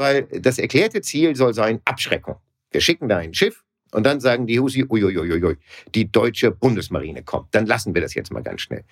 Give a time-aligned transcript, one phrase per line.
[0.00, 2.36] Weil das erklärte Ziel soll sein Abschreckung.
[2.70, 3.62] Wir schicken da ein Schiff,
[3.92, 5.56] und dann sagen die Husi, uiuiuiui,
[5.94, 7.54] die deutsche Bundesmarine kommt.
[7.54, 8.84] Dann lassen wir das jetzt mal ganz schnell.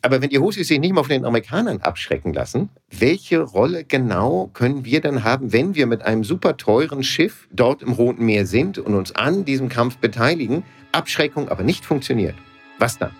[0.00, 4.50] Aber wenn die Husis sich nicht mal von den Amerikanern abschrecken lassen, welche Rolle genau
[4.54, 8.46] können wir dann haben, wenn wir mit einem super teuren Schiff dort im Roten Meer
[8.46, 10.62] sind und uns an diesem Kampf beteiligen,
[10.92, 12.36] Abschreckung aber nicht funktioniert?
[12.78, 13.10] Was dann?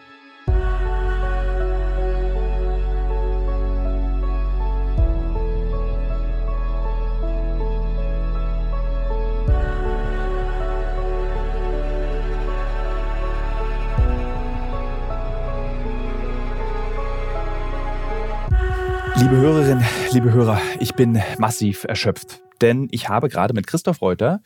[19.25, 22.43] Liebe Hörerinnen, liebe Hörer, ich bin massiv erschöpft.
[22.61, 24.43] Denn ich habe gerade mit Christoph Reuter,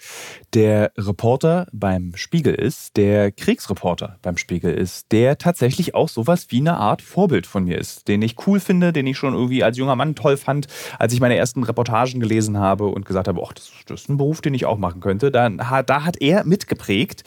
[0.55, 6.61] der Reporter beim Spiegel ist, der Kriegsreporter beim Spiegel ist, der tatsächlich auch sowas wie
[6.61, 9.77] eine Art Vorbild von mir ist, den ich cool finde, den ich schon irgendwie als
[9.77, 10.69] junger Mann toll fand,
[11.01, 14.43] als ich meine ersten Reportagen gelesen habe und gesagt habe, ach, das, ist ein Beruf,
[14.43, 15.33] den ich auch machen könnte.
[15.33, 17.25] Da, da hat er mitgeprägt.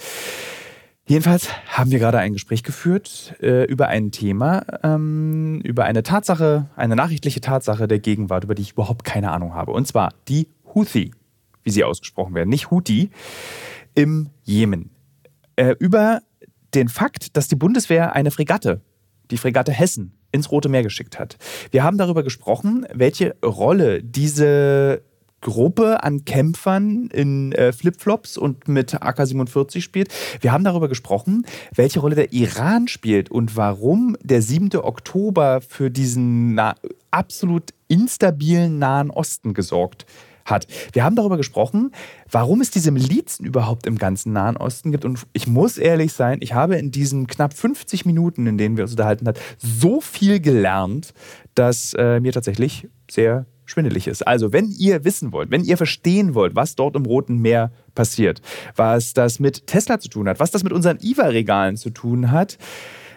[1.08, 6.70] Jedenfalls haben wir gerade ein Gespräch geführt äh, über ein Thema, ähm, über eine Tatsache,
[6.76, 9.72] eine nachrichtliche Tatsache der Gegenwart, über die ich überhaupt keine Ahnung habe.
[9.72, 11.12] Und zwar die Houthi,
[11.64, 13.10] wie sie ausgesprochen werden, nicht Houthi,
[13.96, 14.92] im Jemen.
[15.56, 16.22] Äh, über
[16.74, 18.82] den Fakt, dass die Bundeswehr eine Fregatte,
[19.32, 21.38] die Fregatte Hessen, ins Rote Meer geschickt hat.
[21.72, 25.02] Wir haben darüber gesprochen, welche Rolle diese
[25.42, 30.14] Gruppe an Kämpfern in äh, Flipflops und mit AK-47 spielt.
[30.40, 34.70] Wir haben darüber gesprochen, welche Rolle der Iran spielt und warum der 7.
[34.76, 36.60] Oktober für diesen
[37.10, 40.06] absolut instabilen Nahen Osten gesorgt
[40.46, 40.68] hat.
[40.94, 41.92] Wir haben darüber gesprochen,
[42.30, 45.06] warum es diese Milizen überhaupt im ganzen Nahen Osten gibt.
[45.06, 48.84] Und ich muss ehrlich sein, ich habe in diesen knapp 50 Minuten, in denen wir
[48.84, 51.14] uns unterhalten haben, so viel gelernt,
[51.56, 54.28] dass äh, mir tatsächlich sehr schwindelig ist.
[54.28, 58.42] Also, wenn ihr wissen wollt, wenn ihr verstehen wollt, was dort im Roten Meer passiert,
[58.76, 62.58] was das mit Tesla zu tun hat, was das mit unseren IVA-Regalen zu tun hat,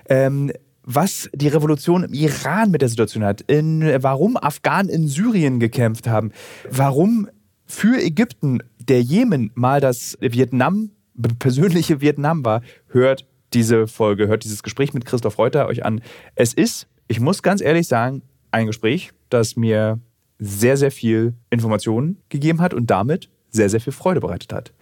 [0.09, 0.53] ähm,
[0.85, 6.07] was die Revolution im Iran mit der Situation hat, in, warum Afghanen in Syrien gekämpft
[6.07, 6.33] haben,
[6.71, 7.29] warum
[7.65, 10.91] für Ägypten der Jemen mal das Vietnam,
[11.39, 16.03] persönliche Vietnam war, hört diese Folge, hört dieses Gespräch mit Christoph Reuter euch an.
[16.35, 20.01] Es ist, ich muss ganz ehrlich sagen, ein Gespräch, das mir
[20.39, 24.73] sehr, sehr viel Informationen gegeben hat und damit sehr, sehr viel Freude bereitet hat.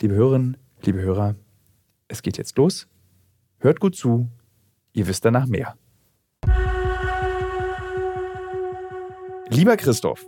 [0.00, 1.34] Liebe Hörerinnen, liebe Hörer,
[2.08, 2.86] es geht jetzt los.
[3.58, 4.28] Hört gut zu,
[4.92, 5.76] ihr wisst danach mehr.
[9.50, 10.26] Lieber Christoph,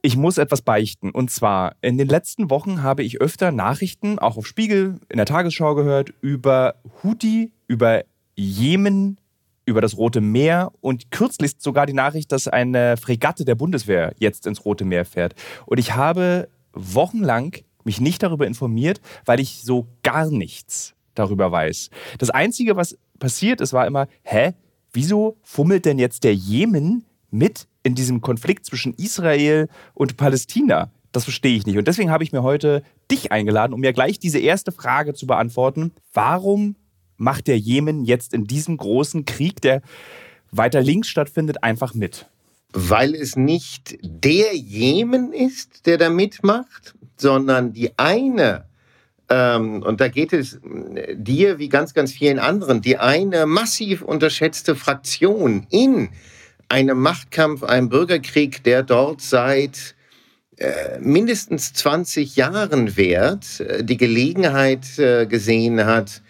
[0.00, 1.10] ich muss etwas beichten.
[1.10, 5.26] Und zwar, in den letzten Wochen habe ich öfter Nachrichten, auch auf Spiegel, in der
[5.26, 8.04] Tagesschau gehört, über Houthi, über
[8.34, 9.18] Jemen,
[9.64, 14.46] über das Rote Meer und kürzlich sogar die Nachricht, dass eine Fregatte der Bundeswehr jetzt
[14.46, 15.34] ins Rote Meer fährt.
[15.66, 21.90] Und ich habe wochenlang mich nicht darüber informiert, weil ich so gar nichts darüber weiß.
[22.18, 24.52] Das Einzige, was passiert ist, war immer, hä,
[24.92, 30.90] wieso fummelt denn jetzt der Jemen mit in diesem Konflikt zwischen Israel und Palästina?
[31.12, 31.76] Das verstehe ich nicht.
[31.76, 35.26] Und deswegen habe ich mir heute dich eingeladen, um mir gleich diese erste Frage zu
[35.26, 35.92] beantworten.
[36.14, 36.76] Warum
[37.16, 39.82] macht der Jemen jetzt in diesem großen Krieg, der
[40.50, 42.28] weiter links stattfindet, einfach mit?
[42.72, 48.64] Weil es nicht der Jemen ist, der da mitmacht, sondern die eine,
[49.28, 50.58] ähm, und da geht es
[51.14, 56.10] dir wie ganz, ganz vielen anderen, die eine massiv unterschätzte Fraktion in
[56.68, 59.94] einem Machtkampf, einem Bürgerkrieg, der dort seit
[60.56, 66.22] äh, mindestens 20 Jahren währt, äh, die Gelegenheit äh, gesehen hat,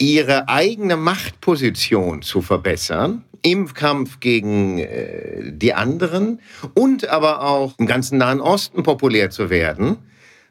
[0.00, 6.40] ihre eigene Machtposition zu verbessern im Kampf gegen äh, die anderen
[6.74, 9.98] und aber auch im ganzen Nahen Osten populär zu werden,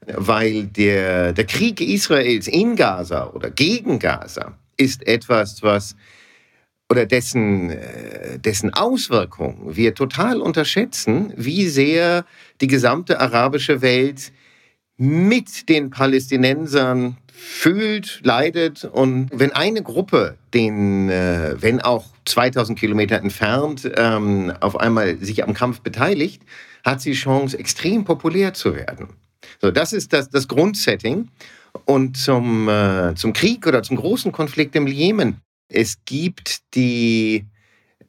[0.05, 5.95] weil der, der Krieg Israels in Gaza oder gegen Gaza ist etwas, was
[6.91, 12.23] oder dessen, äh, dessen Auswirkungen wir total unterschätzen, wie sehr
[12.61, 14.31] die gesamte arabische Welt
[15.00, 18.84] mit den Palästinensern fühlt, leidet.
[18.84, 25.44] Und wenn eine Gruppe den, äh, wenn auch 2000 Kilometer entfernt, ähm, auf einmal sich
[25.44, 26.44] am Kampf beteiligt,
[26.84, 29.07] hat sie Chance, extrem populär zu werden.
[29.62, 31.30] So, das ist das, das Grundsetting.
[31.86, 35.38] Und zum, äh, zum Krieg oder zum großen Konflikt im Jemen.
[35.69, 37.46] Es gibt die,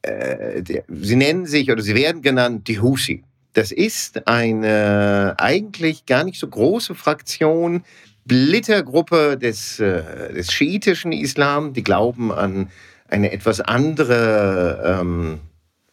[0.02, 3.22] äh, die, sie nennen sich oder sie werden genannt die Husi.
[3.52, 7.82] Das ist eine eigentlich gar nicht so große Fraktion,
[8.30, 12.70] Splittergruppe des, äh, des schiitischen Islam, die glauben an
[13.08, 15.40] eine etwas andere ähm,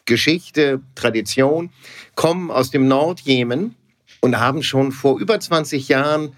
[0.05, 1.71] Geschichte, Tradition,
[2.13, 3.73] kommen aus dem Nordjemen
[4.21, 6.33] und haben schon vor über 20 Jahren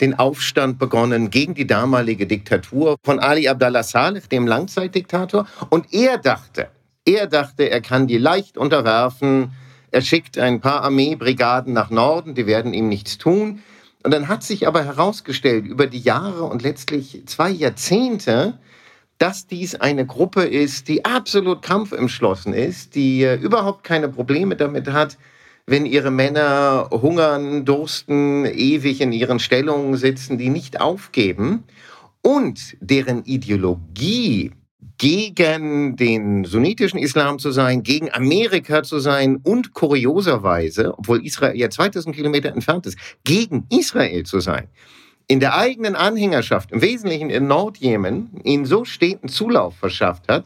[0.00, 5.48] den Aufstand begonnen gegen die damalige Diktatur von Ali Abdallah Saleh, dem Langzeitdiktator.
[5.68, 6.68] Und er dachte,
[7.04, 9.50] er dachte, er kann die leicht unterwerfen.
[9.90, 13.60] Er schickt ein paar Armeebrigaden nach Norden, die werden ihm nichts tun.
[14.02, 18.58] Und dann hat sich aber herausgestellt, über die Jahre und letztlich zwei Jahrzehnte,
[19.18, 24.88] dass dies eine Gruppe ist, die absolut kampfentschlossen ist, die äh, überhaupt keine Probleme damit
[24.88, 25.18] hat,
[25.66, 31.64] wenn ihre Männer hungern, dursten, ewig in ihren Stellungen sitzen, die nicht aufgeben
[32.22, 34.52] und deren Ideologie
[35.00, 41.70] gegen den sunnitischen Islam zu sein, gegen Amerika zu sein und kurioserweise, obwohl Israel ja
[41.70, 44.68] 2000 Kilometer entfernt ist, gegen Israel zu sein.
[45.26, 50.44] In der eigenen Anhängerschaft, im Wesentlichen in Nordjemen, ihnen so steten Zulauf verschafft hat,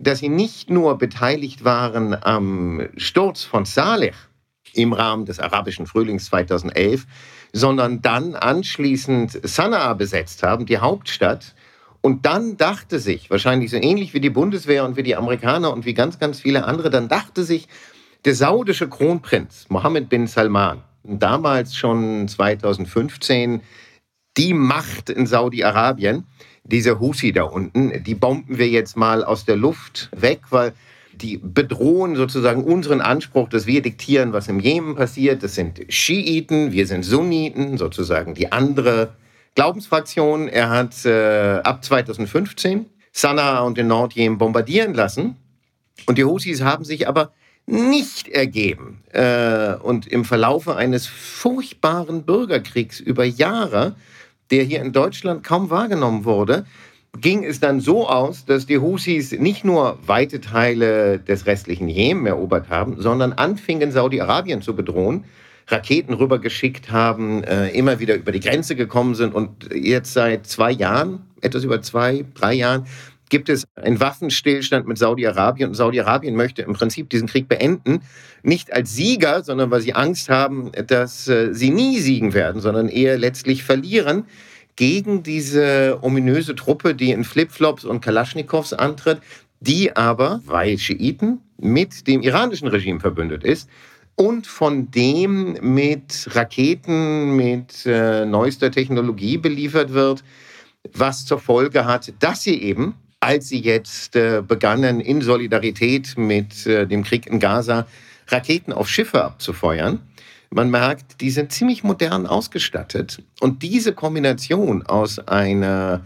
[0.00, 4.12] dass sie nicht nur beteiligt waren am Sturz von Saleh,
[4.72, 7.06] im Rahmen des arabischen Frühlings 2011,
[7.52, 11.56] sondern dann anschließend Sanaa besetzt haben, die Hauptstadt.
[12.02, 15.84] Und dann dachte sich, wahrscheinlich so ähnlich wie die Bundeswehr und wie die Amerikaner und
[15.84, 17.68] wie ganz, ganz viele andere, dann dachte sich
[18.24, 23.60] der saudische Kronprinz Mohammed bin Salman, damals schon 2015
[24.36, 26.24] die Macht in Saudi-Arabien,
[26.64, 30.72] diese Husi da unten, die bomben wir jetzt mal aus der Luft weg, weil
[31.12, 35.42] die bedrohen sozusagen unseren Anspruch, dass wir diktieren, was im Jemen passiert.
[35.42, 39.14] Das sind Schiiten, wir sind Sunniten, sozusagen die andere
[39.54, 40.48] Glaubensfraktion.
[40.48, 45.36] Er hat äh, ab 2015 Sanaa und den Nordjemen bombardieren lassen.
[46.06, 47.32] Und die Husis haben sich aber
[47.66, 49.02] nicht ergeben.
[49.12, 53.96] Äh, und im Verlaufe eines furchtbaren Bürgerkriegs über Jahre,
[54.50, 56.66] der hier in Deutschland kaum wahrgenommen wurde,
[57.18, 62.26] ging es dann so aus, dass die Husis nicht nur weite Teile des restlichen Jemen
[62.26, 65.24] erobert haben, sondern anfingen, Saudi-Arabien zu bedrohen,
[65.70, 69.34] Raketen rübergeschickt haben, äh, immer wieder über die Grenze gekommen sind.
[69.34, 72.86] Und jetzt seit zwei Jahren, etwas über zwei, drei Jahren,
[73.28, 75.68] gibt es einen Waffenstillstand mit Saudi-Arabien.
[75.70, 78.00] Und Saudi-Arabien möchte im Prinzip diesen Krieg beenden,
[78.42, 82.88] nicht als Sieger, sondern weil sie Angst haben, dass äh, sie nie siegen werden, sondern
[82.88, 84.24] eher letztlich verlieren
[84.76, 89.20] gegen diese ominöse Truppe, die in Flipflops und Kalaschnikows antritt,
[89.60, 93.68] die aber, weil Schiiten, mit dem iranischen Regime verbündet ist
[94.16, 100.22] und von dem mit Raketen, mit äh, neuester Technologie beliefert wird,
[100.92, 106.66] was zur Folge hat, dass sie eben, als sie jetzt äh, begannen, in Solidarität mit
[106.66, 107.86] äh, dem Krieg in Gaza
[108.28, 110.00] Raketen auf Schiffe abzufeuern,
[110.50, 113.22] man merkt, die sind ziemlich modern ausgestattet.
[113.40, 116.04] Und diese Kombination aus einer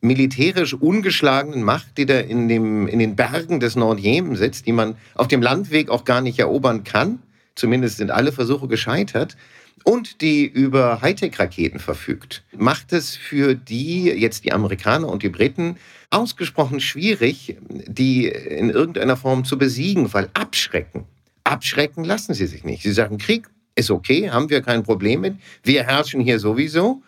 [0.00, 4.96] militärisch ungeschlagenen Macht, die da in, dem, in den Bergen des Nordjemen sitzt, die man
[5.14, 7.20] auf dem Landweg auch gar nicht erobern kann,
[7.60, 9.36] zumindest sind alle Versuche gescheitert,
[9.84, 15.76] und die über Hightech-Raketen verfügt, macht es für die, jetzt die Amerikaner und die Briten,
[16.10, 21.04] ausgesprochen schwierig, die in irgendeiner Form zu besiegen, weil abschrecken.
[21.44, 22.82] Abschrecken lassen sie sich nicht.
[22.82, 25.36] Sie sagen, Krieg, ist okay, haben wir kein Problem mit.
[25.62, 27.02] Wir herrschen hier sowieso.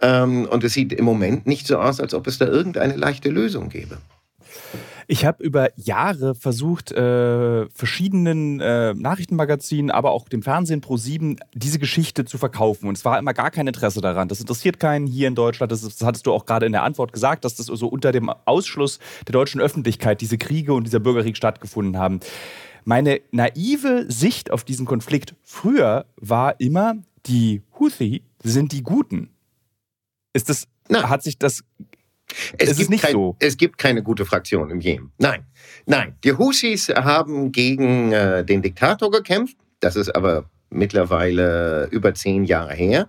[0.00, 3.30] Ähm, und es sieht im Moment nicht so aus, als ob es da irgendeine leichte
[3.30, 3.98] Lösung gäbe.
[5.12, 11.80] Ich habe über Jahre versucht, äh, verschiedenen äh, Nachrichtenmagazinen, aber auch dem Fernsehen Pro7 diese
[11.80, 12.86] Geschichte zu verkaufen.
[12.86, 14.28] Und es war immer gar kein Interesse daran.
[14.28, 15.72] Das interessiert keinen hier in Deutschland.
[15.72, 18.30] Das, das hattest du auch gerade in der Antwort gesagt, dass das so unter dem
[18.44, 22.20] Ausschluss der deutschen Öffentlichkeit diese Kriege und dieser Bürgerkrieg stattgefunden haben.
[22.84, 26.94] Meine naive Sicht auf diesen Konflikt früher war immer,
[27.26, 29.30] die Houthi sind die Guten.
[30.34, 31.64] Ist das, Na, hat sich das,
[32.58, 33.36] es ist nicht kein, so?
[33.38, 35.12] Es gibt keine gute Fraktion im Jemen.
[35.18, 35.44] Nein,
[35.86, 36.16] nein.
[36.24, 39.56] Die Houthis haben gegen äh, den Diktator gekämpft.
[39.80, 43.08] Das ist aber mittlerweile über zehn Jahre her.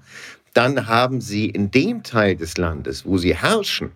[0.54, 3.92] Dann haben sie in dem Teil des Landes, wo sie herrschen,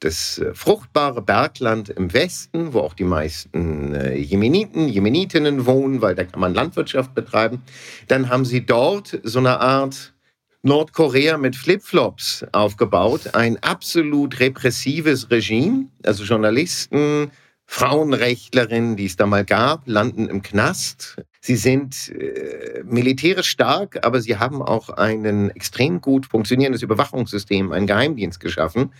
[0.00, 6.14] das äh, fruchtbare Bergland im Westen, wo auch die meisten äh, Jemeniten, Jemenitinnen wohnen, weil
[6.14, 7.62] da kann man Landwirtschaft betreiben.
[8.06, 10.14] Dann haben sie dort so eine Art
[10.62, 17.30] Nordkorea mit Flipflops aufgebaut, ein absolut repressives Regime, also Journalisten,
[17.66, 21.16] Frauenrechtlerinnen, die es da mal gab, landen im Knast.
[21.40, 27.86] Sie sind äh, militärisch stark, aber sie haben auch ein extrem gut funktionierendes Überwachungssystem, einen
[27.86, 28.92] Geheimdienst geschaffen.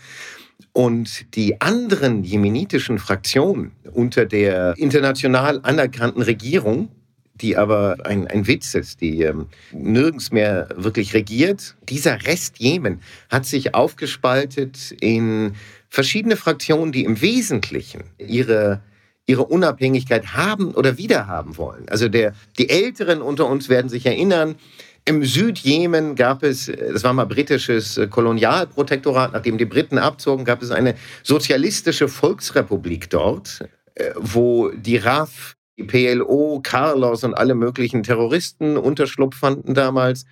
[0.71, 6.89] Und die anderen jemenitischen Fraktionen unter der international anerkannten Regierung,
[7.41, 11.75] die aber ein, ein Witz ist, die ähm, nirgends mehr wirklich regiert.
[11.87, 15.55] Dieser Rest Jemen hat sich aufgespaltet in
[15.89, 18.81] verschiedene Fraktionen, die im Wesentlichen ihre
[19.25, 21.87] ihre Unabhängigkeit haben oder wiederhaben wollen.
[21.89, 24.55] Also der, die Älteren unter uns werden sich erinnern,
[25.05, 30.71] Im Südjemen gab es, das war mal britisches Kolonialprotektorat, nachdem die Briten abzogen, gab es
[30.71, 33.65] eine sozialistische Volksrepublik dort,
[33.95, 40.25] äh, wo die RAF, die PLO, Carlos und alle möglichen Terroristen Unterschlupf fanden damals.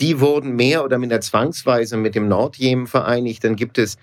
[0.00, 3.44] Die wurden mehr oder minder zwangsweise mit dem Nordjemen vereinigt.
[3.44, 3.96] Dann gibt es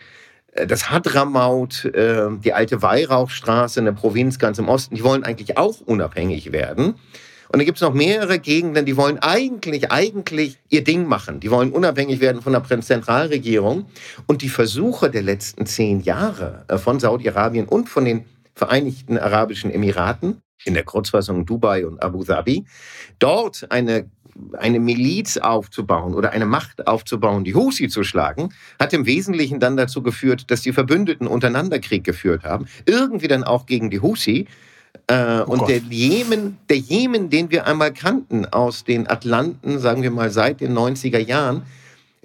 [0.53, 4.95] äh, das Hadramaut, äh, die alte Weihrauchstraße, eine Provinz ganz im Osten.
[4.95, 6.95] Die wollen eigentlich auch unabhängig werden.
[7.49, 11.39] Und dann gibt es noch mehrere Gegenden, die wollen eigentlich, eigentlich ihr Ding machen.
[11.39, 13.85] Die wollen unabhängig werden von der Zentralregierung.
[14.25, 18.25] Und die Versuche der letzten zehn Jahre von Saudi-Arabien und von den
[18.55, 22.65] Vereinigten Arabischen Emiraten, in der Kurzfassung Dubai und Abu Dhabi,
[23.19, 24.09] dort eine
[24.57, 29.77] eine Miliz aufzubauen oder eine Macht aufzubauen, die Husi zu schlagen, hat im Wesentlichen dann
[29.77, 32.67] dazu geführt, dass die Verbündeten untereinander Krieg geführt haben.
[32.85, 34.47] Irgendwie dann auch gegen die Husi.
[35.07, 40.01] Äh, oh und der Jemen, der Jemen, den wir einmal kannten aus den Atlanten, sagen
[40.03, 41.63] wir mal seit den 90er Jahren,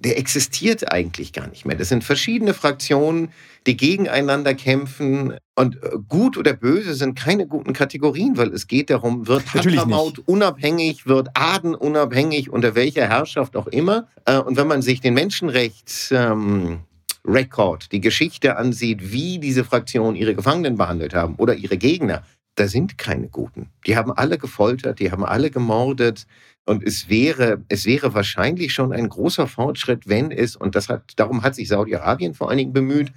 [0.01, 1.77] der existiert eigentlich gar nicht mehr.
[1.77, 3.33] Das sind verschiedene Fraktionen,
[3.67, 5.35] die gegeneinander kämpfen.
[5.55, 10.19] Und äh, gut oder böse sind keine guten Kategorien, weil es geht darum, wird Hadramaut
[10.27, 14.09] unabhängig, wird Aden unabhängig, unter welcher Herrschaft auch immer.
[14.25, 16.11] Äh, und wenn man sich den Menschenrechts...
[16.11, 16.81] Ähm,
[17.23, 22.67] Record, die Geschichte ansieht, wie diese Fraktionen ihre Gefangenen behandelt haben oder ihre Gegner, da
[22.67, 23.71] sind keine Guten.
[23.87, 26.27] Die haben alle gefoltert, die haben alle gemordet.
[26.71, 31.03] Und es wäre, es wäre wahrscheinlich schon ein großer Fortschritt, wenn es, und das hat,
[31.17, 33.11] darum hat sich Saudi-Arabien vor allen Dingen bemüht,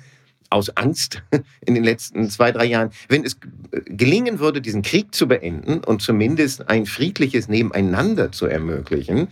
[0.50, 1.22] aus Angst
[1.63, 3.38] in den letzten zwei, drei Jahren, wenn es
[3.86, 9.27] gelingen würde, diesen Krieg zu beenden und zumindest ein friedliches Nebeneinander zu ermöglichen,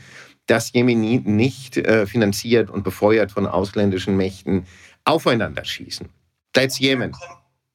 [0.46, 4.68] dass Jemeniten nicht äh, finanziert und befeuert von ausländischen Mächten
[5.04, 6.10] aufeinander schießen.
[6.54, 7.16] That's Yemen.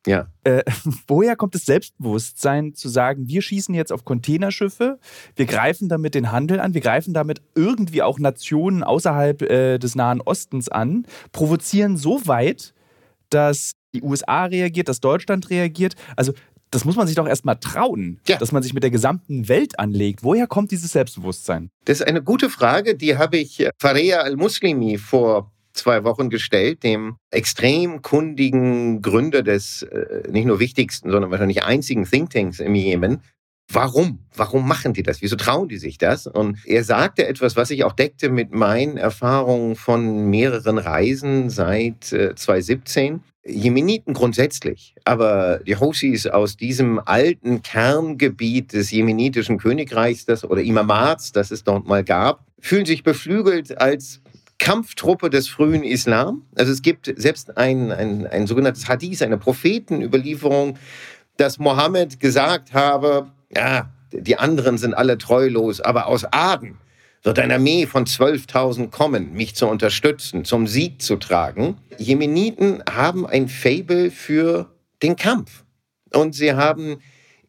[0.07, 0.29] Ja.
[0.45, 0.63] Äh,
[1.07, 4.99] woher kommt das Selbstbewusstsein zu sagen, wir schießen jetzt auf Containerschiffe,
[5.35, 9.95] wir greifen damit den Handel an, wir greifen damit irgendwie auch Nationen außerhalb äh, des
[9.95, 12.73] Nahen Ostens an, provozieren so weit,
[13.31, 15.95] dass die USA reagiert, dass Deutschland reagiert.
[16.17, 16.33] Also
[16.71, 18.37] das muss man sich doch erstmal trauen, ja.
[18.37, 20.23] dass man sich mit der gesamten Welt anlegt.
[20.23, 21.71] Woher kommt dieses Selbstbewusstsein?
[21.85, 27.17] Das ist eine gute Frage, die habe ich Faria al-Muslimi vor zwei Wochen gestellt, dem
[27.31, 33.23] extrem kundigen Gründer des äh, nicht nur wichtigsten, sondern wahrscheinlich einzigen Thinktanks im Jemen.
[33.73, 34.21] Warum?
[34.35, 35.23] Warum machen die das?
[35.23, 36.27] Wieso trauen die sich das?
[36.27, 42.13] Und er sagte etwas, was sich auch deckte mit meinen Erfahrungen von mehreren Reisen seit
[42.13, 43.23] äh, 2017.
[43.45, 51.31] Jemeniten grundsätzlich, aber die Hoshis aus diesem alten Kerngebiet des jemenitischen Königreichs das, oder Imamats,
[51.31, 54.21] das es dort mal gab, fühlen sich beflügelt als
[54.59, 56.43] Kampftruppe des frühen Islam.
[56.57, 60.79] Also es gibt selbst ein, ein, ein sogenanntes Hadith, eine Prophetenüberlieferung,
[61.37, 66.79] dass Mohammed gesagt habe, ja, die anderen sind alle treulos, aber aus Aden
[67.23, 71.77] wird eine Armee von 12.000 kommen, mich zu unterstützen, zum Sieg zu tragen.
[71.99, 74.71] Jemeniten haben ein Fable für
[75.03, 75.65] den Kampf.
[76.13, 76.99] Und sie haben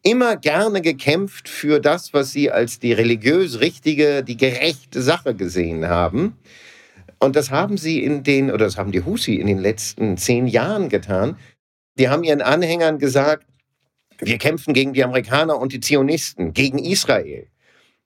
[0.02, 5.88] immer gerne gekämpft für das, was sie als die religiös richtige, die gerechte Sache gesehen
[5.88, 6.36] haben.
[7.18, 10.46] Und das haben sie in den, oder das haben die Husi in den letzten zehn
[10.46, 11.36] Jahren getan.
[11.98, 13.46] Die haben ihren Anhängern gesagt,
[14.20, 17.46] wir kämpfen gegen die Amerikaner und die Zionisten, gegen Israel.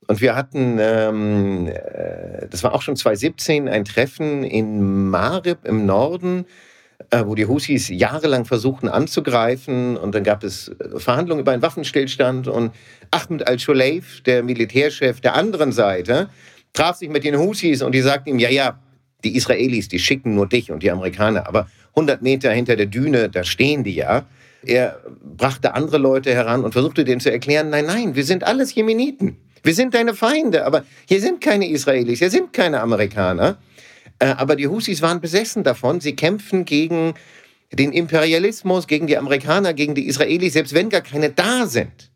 [0.09, 5.87] Und wir hatten, ähm, äh, das war auch schon 2017, ein Treffen in Marib im
[5.87, 6.45] Norden,
[7.11, 9.97] äh, wo die Husis jahrelang versuchten anzugreifen.
[9.97, 12.49] Und dann gab es äh, Verhandlungen über einen Waffenstillstand.
[12.49, 12.73] Und
[13.11, 16.29] Ahmed al-Shuleif, der Militärchef der anderen Seite,
[16.73, 18.79] traf sich mit den Husis und die sagten ihm, ja, ja,
[19.25, 21.47] die Israelis, die schicken nur dich und die Amerikaner.
[21.47, 24.27] Aber 100 Meter hinter der Düne, da stehen die ja.
[24.65, 25.01] Er
[25.37, 29.37] brachte andere Leute heran und versuchte denen zu erklären, nein, nein, wir sind alles Jemeniten.
[29.63, 33.59] Wir sind deine Feinde, aber hier sind keine Israelis, hier sind keine Amerikaner.
[34.19, 36.01] Äh, aber die Husis waren besessen davon.
[36.01, 37.15] Sie kämpfen gegen
[37.73, 42.12] den Imperialismus, gegen die Amerikaner, gegen die Israelis, selbst wenn gar keine da sind.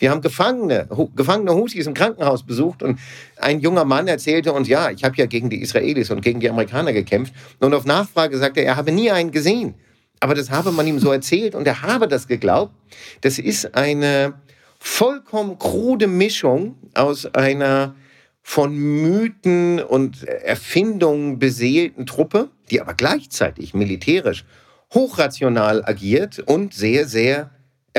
[0.00, 2.98] Wir haben Gefangene, gefangene Husis im Krankenhaus besucht und
[3.36, 6.48] ein junger Mann erzählte uns, ja, ich habe ja gegen die Israelis und gegen die
[6.48, 7.34] Amerikaner gekämpft.
[7.60, 9.74] Und auf Nachfrage sagte er, er habe nie einen gesehen.
[10.18, 12.72] Aber das habe man ihm so erzählt und er habe das geglaubt.
[13.20, 14.32] Das ist eine
[14.78, 17.94] vollkommen krude Mischung aus einer
[18.42, 24.46] von Mythen und Erfindungen beseelten Truppe, die aber gleichzeitig militärisch
[24.94, 27.50] hochrational agiert und sehr, sehr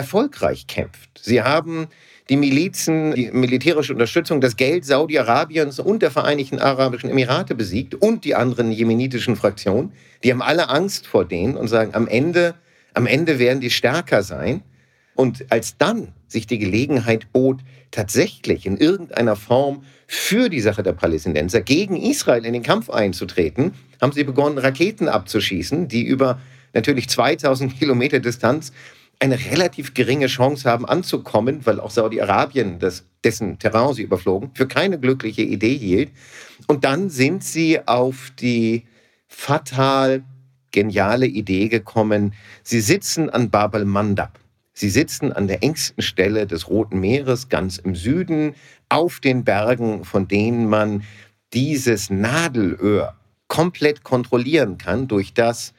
[0.02, 1.22] erfolgreich kämpft.
[1.22, 1.88] Sie haben
[2.28, 8.26] die Milizen, die militärische Unterstützung, das Geld Saudi-Arabiens und der Vereinigten Arabischen Emirate besiegt und
[8.26, 9.92] die anderen jemenitischen Fraktionen.
[10.24, 12.56] Die haben alle Angst vor denen und sagen, am Ende,
[12.96, 14.64] am Ende werden die stärker sein.
[15.14, 17.60] Und als dann sich die Gelegenheit bot,
[17.92, 23.74] tatsächlich in irgendeiner Form für die Sache der Palästinenser gegen Israel in den Kampf einzutreten,
[24.02, 26.40] haben sie begonnen, Raketen abzuschießen, die über
[26.74, 28.72] natürlich 2000 Kilometer Distanz
[29.22, 32.80] eine relativ geringe Chance haben anzukommen, weil auch Saudi-Arabien,
[33.24, 36.12] dessen Terrain sie überflogen, für keine glückliche Idee hielt.
[36.66, 38.88] Und dann sind sie auf die
[39.28, 40.24] fatal
[40.72, 44.40] geniale Idee gekommen, sie sitzen an Bab el-Mandab.
[44.74, 48.56] Sie sitzen an der engsten Stelle des Roten Meeres, ganz im Süden,
[48.90, 51.04] auf den Bergen, von denen man
[51.54, 53.16] dieses Nadelöhr
[53.48, 55.74] komplett kontrollieren kann durch das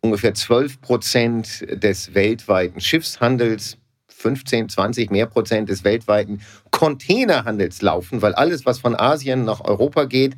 [0.00, 3.78] ungefähr 12 Prozent des weltweiten Schiffshandels,
[4.08, 6.40] 15, 20 mehr Prozent des weltweiten
[6.70, 10.36] Containerhandels laufen, weil alles, was von Asien nach Europa geht,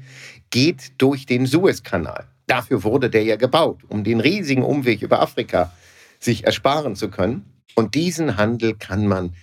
[0.50, 2.26] geht durch den Suezkanal.
[2.46, 5.72] Dafür wurde der ja gebaut, um den riesigen Umweg über Afrika
[6.18, 7.44] sich ersparen zu können.
[7.74, 9.34] Und diesen Handel kann man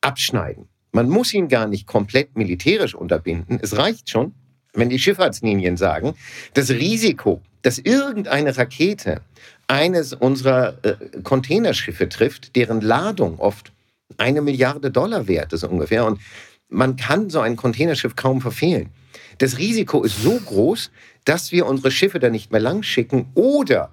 [0.00, 0.68] abschneiden.
[0.92, 3.58] Man muss ihn gar nicht komplett militärisch unterbinden.
[3.60, 4.34] Es reicht schon,
[4.74, 6.14] wenn die Schifffahrtslinien sagen,
[6.52, 9.22] das Risiko, dass irgendeine Rakete
[9.66, 13.72] eines unserer äh, Containerschiffe trifft, deren Ladung oft
[14.18, 16.04] eine Milliarde Dollar wert ist ungefähr.
[16.04, 16.20] Und
[16.68, 18.90] man kann so ein Containerschiff kaum verfehlen.
[19.38, 20.90] Das Risiko ist so groß,
[21.24, 23.90] dass wir unsere Schiffe da nicht mehr lang schicken oder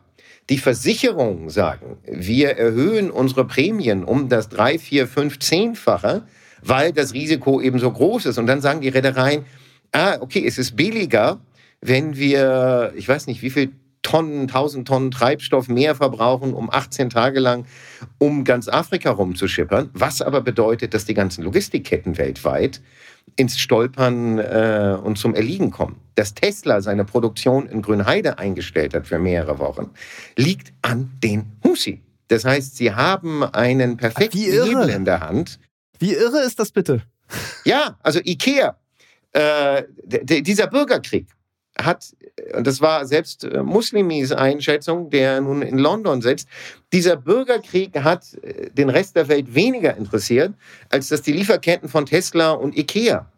[0.50, 6.24] die Versicherungen sagen, wir erhöhen unsere Prämien um das drei, vier, fünf, zehnfache,
[6.62, 8.38] weil das Risiko eben so groß ist.
[8.38, 9.46] Und dann sagen die Reedereien,
[9.92, 11.40] ah, okay, es ist billiger,
[11.80, 13.72] wenn wir, ich weiß nicht, wie viel
[14.02, 17.66] Tonnen, 1000 Tonnen Treibstoff mehr verbrauchen, um 18 Tage lang
[18.18, 22.82] um ganz Afrika rumzuschippern, was aber bedeutet, dass die ganzen Logistikketten weltweit
[23.36, 25.98] ins Stolpern äh, und zum Erliegen kommen.
[26.16, 29.92] Dass Tesla seine Produktion in Grünheide eingestellt hat für mehrere Wochen,
[30.36, 32.02] liegt an den Husi.
[32.28, 35.60] Das heißt, sie haben einen perfekten Hebel in der Hand.
[36.00, 37.04] Wie irre ist das bitte?
[37.64, 38.78] Ja, also Ikea,
[39.34, 41.28] äh, dieser Bürgerkrieg,
[41.86, 42.16] hat,
[42.56, 46.48] und das war selbst äh, Muslimis Einschätzung, der nun in London sitzt,
[46.94, 50.54] dieser Bürgerkrieg hat äh, den Rest der Welt weniger interessiert,
[50.90, 53.32] als dass die Lieferketten von Tesla und Ikea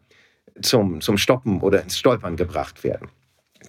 [0.62, 3.10] zum, zum Stoppen oder ins Stolpern gebracht werden.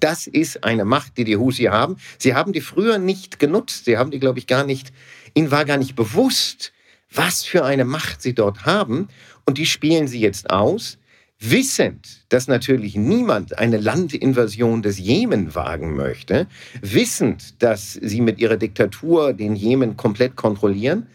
[0.00, 1.96] Das ist eine Macht, die die Husi haben.
[2.18, 3.84] Sie haben die früher nicht genutzt.
[3.84, 4.92] Sie haben die, glaube ich, gar nicht,
[5.34, 6.72] ihnen war gar nicht bewusst,
[7.12, 9.08] was für eine Macht sie dort haben.
[9.46, 10.98] Und die spielen sie jetzt aus
[11.40, 16.46] wissend, dass natürlich niemand eine Landinvasion des Jemen wagen möchte,
[16.80, 21.06] wissend, dass sie mit ihrer Diktatur den Jemen komplett kontrollieren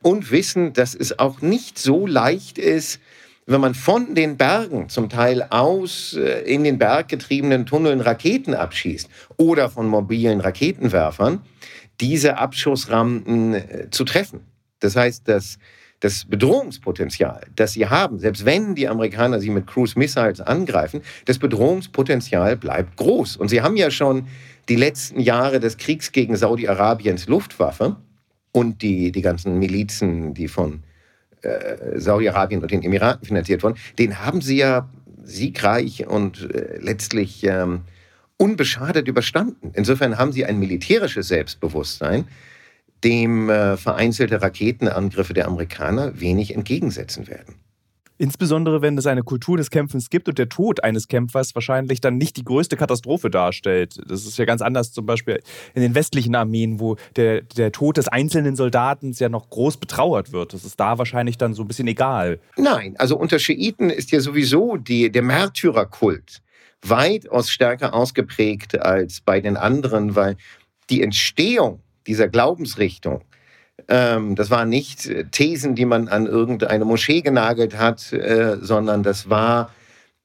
[0.00, 3.00] und wissend, dass es auch nicht so leicht ist,
[3.46, 9.08] wenn man von den Bergen zum Teil aus äh, in den berggetriebenen Tunneln Raketen abschießt
[9.36, 11.42] oder von mobilen Raketenwerfern,
[12.00, 14.40] diese Abschussrampen äh, zu treffen.
[14.80, 15.58] Das heißt, dass
[16.00, 21.38] das Bedrohungspotenzial, das sie haben, selbst wenn die Amerikaner sie mit Cruise Missiles angreifen, das
[21.38, 23.36] Bedrohungspotenzial bleibt groß.
[23.36, 24.26] Und sie haben ja schon
[24.68, 27.96] die letzten Jahre des Kriegs gegen Saudi-Arabiens Luftwaffe
[28.52, 30.82] und die, die ganzen Milizen, die von
[31.42, 34.88] äh, Saudi-Arabien und den Emiraten finanziert wurden, den haben sie ja
[35.22, 37.82] siegreich und äh, letztlich ähm,
[38.36, 39.70] unbeschadet überstanden.
[39.74, 42.26] Insofern haben sie ein militärisches Selbstbewusstsein,
[43.04, 47.54] dem äh, vereinzelte Raketenangriffe der Amerikaner wenig entgegensetzen werden.
[48.16, 52.16] Insbesondere wenn es eine Kultur des Kämpfens gibt und der Tod eines Kämpfers wahrscheinlich dann
[52.16, 54.00] nicht die größte Katastrophe darstellt.
[54.08, 55.42] Das ist ja ganz anders zum Beispiel
[55.74, 60.32] in den westlichen Armeen, wo der, der Tod des einzelnen Soldaten ja noch groß betrauert
[60.32, 60.54] wird.
[60.54, 62.38] Das ist da wahrscheinlich dann so ein bisschen egal.
[62.56, 66.40] Nein, also unter Schiiten ist ja sowieso die, der Märtyrerkult
[66.86, 70.36] weitaus stärker ausgeprägt als bei den anderen, weil
[70.88, 73.22] die Entstehung dieser Glaubensrichtung,
[73.88, 79.02] ähm, das waren nicht äh, Thesen, die man an irgendeine Moschee genagelt hat, äh, sondern
[79.02, 79.70] das war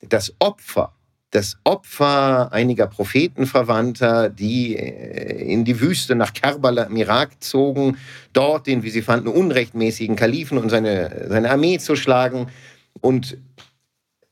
[0.02, 0.94] das Opfer,
[1.32, 7.98] das Opfer einiger Prophetenverwandter, die äh, in die Wüste nach Kerbala im Irak zogen,
[8.34, 12.48] dort den, wie sie fanden, unrechtmäßigen Kalifen und seine, seine Armee zu schlagen.
[13.02, 13.38] Und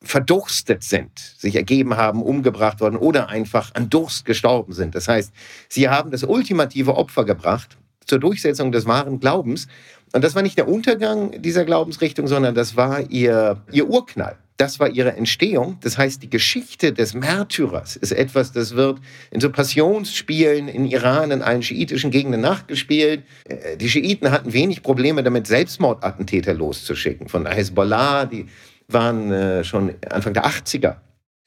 [0.01, 4.95] verdurstet sind, sich ergeben haben, umgebracht worden oder einfach an Durst gestorben sind.
[4.95, 5.33] Das heißt,
[5.69, 9.67] sie haben das ultimative Opfer gebracht zur Durchsetzung des wahren Glaubens.
[10.13, 14.37] Und das war nicht der Untergang dieser Glaubensrichtung, sondern das war ihr, ihr Urknall.
[14.55, 15.77] Das war ihre Entstehung.
[15.81, 21.29] Das heißt, die Geschichte des Märtyrers ist etwas, das wird in so Passionsspielen in Iran,
[21.29, 23.23] in allen schiitischen Gegenden nachgespielt.
[23.45, 27.29] Äh, die Schiiten hatten wenig Probleme damit, Selbstmordattentäter loszuschicken.
[27.29, 28.47] Von Hezbollah, die
[28.87, 30.97] waren äh, schon Anfang der 80er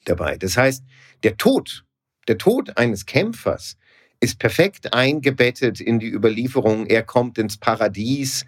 [0.05, 0.37] dabei.
[0.37, 0.83] Das heißt,
[1.23, 1.83] der Tod,
[2.27, 3.77] der Tod eines Kämpfers
[4.19, 6.85] ist perfekt eingebettet in die Überlieferung.
[6.85, 8.45] Er kommt ins Paradies.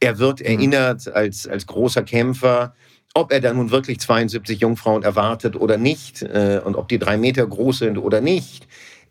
[0.00, 0.46] Er wird mhm.
[0.46, 2.74] erinnert als, als großer Kämpfer.
[3.14, 7.16] Ob er da nun wirklich 72 Jungfrauen erwartet oder nicht äh, und ob die drei
[7.16, 8.68] Meter groß sind oder nicht,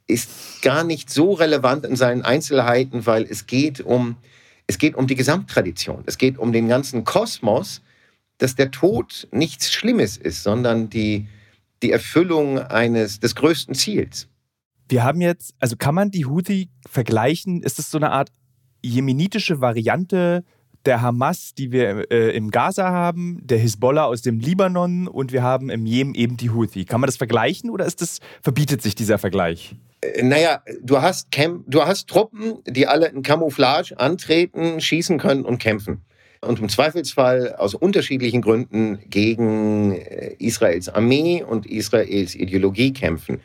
[0.07, 4.17] ist gar nicht so relevant in seinen Einzelheiten, weil es geht um,
[4.67, 6.03] es geht um die Gesamttradition.
[6.05, 7.81] Es geht um den ganzen Kosmos,
[8.37, 11.27] dass der Tod nichts Schlimmes ist, sondern die,
[11.81, 14.27] die Erfüllung eines, des größten Ziels.
[14.87, 17.63] Wir haben jetzt, also kann man die Houthi vergleichen?
[17.63, 18.29] Ist es so eine Art
[18.81, 20.43] jemenitische Variante
[20.85, 25.41] der Hamas, die wir äh, im Gaza haben, der Hisbollah aus dem Libanon und wir
[25.43, 26.85] haben im Jemen eben die Houthi.
[26.85, 29.75] Kann man das vergleichen oder ist das, verbietet sich dieser Vergleich?
[30.01, 35.43] Äh, naja, du hast, Camp, du hast Truppen, die alle in Camouflage antreten, schießen können
[35.43, 36.01] und kämpfen.
[36.45, 43.41] Und im Zweifelsfall aus unterschiedlichen Gründen gegen äh, Israels Armee und Israels Ideologie kämpfen.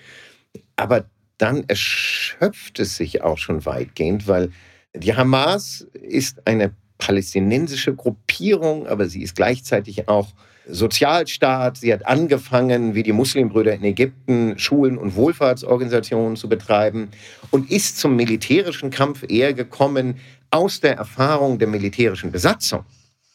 [0.77, 1.07] Aber
[1.39, 4.51] dann erschöpft es sich auch schon weitgehend, weil
[4.95, 10.29] die Hamas ist eine palästinensische Gruppierung, aber sie ist gleichzeitig auch
[10.67, 11.79] Sozialstaat.
[11.79, 17.09] Sie hat angefangen, wie die Muslimbrüder in Ägypten, Schulen und Wohlfahrtsorganisationen zu betreiben
[17.51, 20.19] und ist zum militärischen Kampf eher gekommen
[20.51, 22.85] aus der Erfahrung der militärischen Besatzung,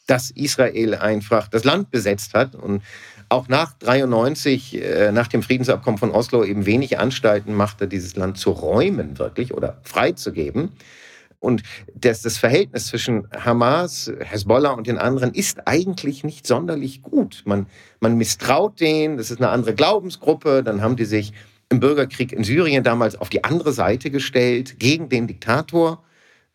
[0.07, 2.83] dass Israel einfach das Land besetzt hat und
[3.29, 8.37] auch nach 93, äh, nach dem Friedensabkommen von Oslo, eben wenig Anstalten machte, dieses Land
[8.37, 10.73] zu räumen wirklich oder freizugeben.
[11.39, 17.43] Und das, das Verhältnis zwischen Hamas, Hezbollah und den anderen ist eigentlich nicht sonderlich gut.
[17.45, 17.67] Man,
[17.99, 21.33] man misstraut denen, das ist eine andere Glaubensgruppe, dann haben die sich
[21.69, 26.03] im Bürgerkrieg in Syrien damals auf die andere Seite gestellt, gegen den Diktator,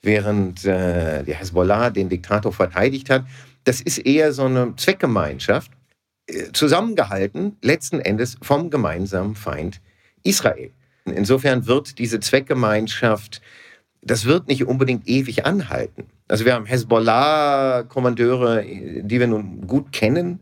[0.02, 3.24] während äh, die Hezbollah den Diktator verteidigt hat.
[3.64, 5.70] Das ist eher so eine Zweckgemeinschaft,
[6.26, 9.80] äh, zusammengehalten letzten Endes vom gemeinsamen Feind
[10.22, 10.70] Israel.
[11.04, 13.40] Insofern wird diese Zweckgemeinschaft
[14.02, 16.06] das wird nicht unbedingt ewig anhalten.
[16.28, 20.40] Also wir haben Hezbollah-Kommandeure, die wir nun gut kennen,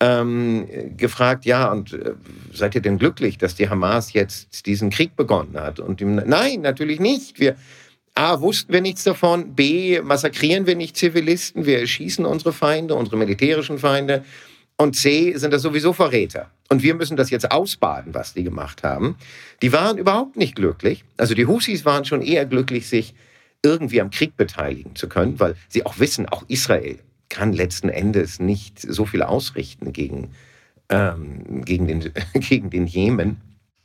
[0.00, 2.14] ähm, gefragt, ja, und äh,
[2.52, 5.78] seid ihr denn glücklich, dass die Hamas jetzt diesen Krieg begonnen hat?
[5.78, 7.38] Und die, nein, natürlich nicht.
[7.38, 7.54] Wir,
[8.14, 13.16] A, wussten wir nichts davon, B, massakrieren wir nicht Zivilisten, wir erschießen unsere Feinde, unsere
[13.16, 14.24] militärischen Feinde
[14.80, 16.50] und C sind das sowieso Verräter.
[16.70, 19.16] Und wir müssen das jetzt ausbaden, was die gemacht haben.
[19.60, 21.04] Die waren überhaupt nicht glücklich.
[21.18, 23.14] Also die Husis waren schon eher glücklich, sich
[23.62, 28.40] irgendwie am Krieg beteiligen zu können, weil sie auch wissen, auch Israel kann letzten Endes
[28.40, 30.30] nicht so viel ausrichten gegen,
[30.88, 33.38] ähm, gegen, den, gegen den Jemen.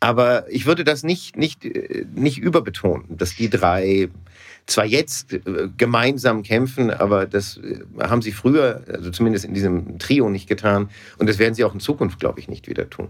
[0.05, 4.09] Aber ich würde das nicht, nicht, äh, nicht überbetonen, dass die drei
[4.67, 5.41] zwar jetzt äh,
[5.77, 10.91] gemeinsam kämpfen, aber das äh, haben sie früher, also zumindest in diesem Trio nicht getan.
[11.17, 13.07] Und das werden sie auch in Zukunft, glaube ich, nicht wieder tun.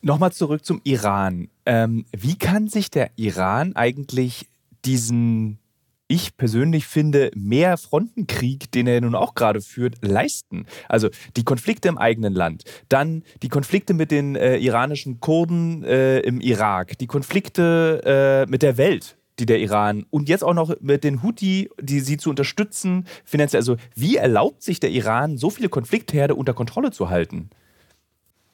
[0.00, 1.48] Nochmal zurück zum Iran.
[1.66, 4.46] Ähm, wie kann sich der Iran eigentlich
[4.84, 5.58] diesen,
[6.08, 10.66] ich persönlich finde, mehr Frontenkrieg, den er nun auch gerade führt, leisten?
[10.88, 16.20] Also die Konflikte im eigenen Land, dann die Konflikte mit den äh, iranischen Kurden äh,
[16.20, 18.02] im Irak, die Konflikte
[18.46, 22.00] äh, mit der Welt, die der Iran und jetzt auch noch mit den Houthi, die
[22.00, 23.60] sie zu unterstützen, finanziell.
[23.60, 27.50] Also wie erlaubt sich der Iran, so viele Konfliktherde unter Kontrolle zu halten?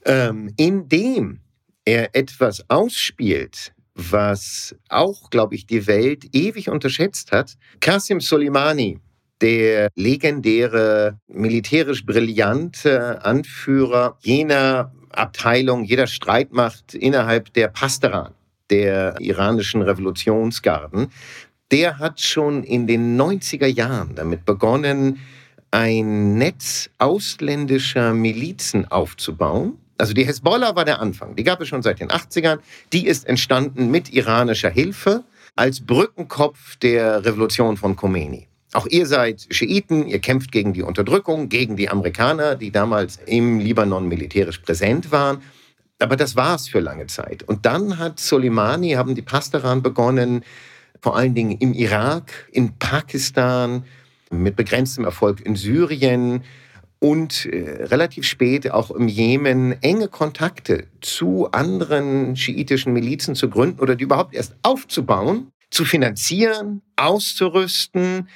[0.04, 1.40] Ähm, indem
[1.84, 7.54] er etwas ausspielt, was auch, glaube ich, die Welt ewig unterschätzt hat.
[7.80, 8.98] Qasim Soleimani,
[9.40, 18.34] der legendäre, militärisch brillante Anführer jener Abteilung, jeder Streitmacht innerhalb der Pasteran
[18.70, 21.08] der iranischen Revolutionsgarden,
[21.70, 25.18] der hat schon in den 90er Jahren damit begonnen,
[25.70, 29.76] ein Netz ausländischer Milizen aufzubauen.
[29.96, 32.58] Also die Hezbollah war der Anfang, die gab es schon seit den 80ern,
[32.92, 35.24] die ist entstanden mit iranischer Hilfe
[35.56, 38.48] als Brückenkopf der Revolution von Khomeini.
[38.72, 43.60] Auch ihr seid Schiiten, ihr kämpft gegen die Unterdrückung, gegen die Amerikaner, die damals im
[43.60, 45.42] Libanon militärisch präsent waren.
[46.00, 47.44] Aber das war es für lange Zeit.
[47.44, 50.42] Und dann hat Soleimani, haben die Pasteran begonnen,
[51.00, 53.84] vor allen Dingen im Irak, in Pakistan,
[54.30, 56.42] mit begrenztem Erfolg in Syrien
[56.98, 63.80] und äh, relativ spät auch im Jemen enge Kontakte zu anderen schiitischen Milizen zu gründen
[63.80, 68.28] oder die überhaupt erst aufzubauen, zu finanzieren, auszurüsten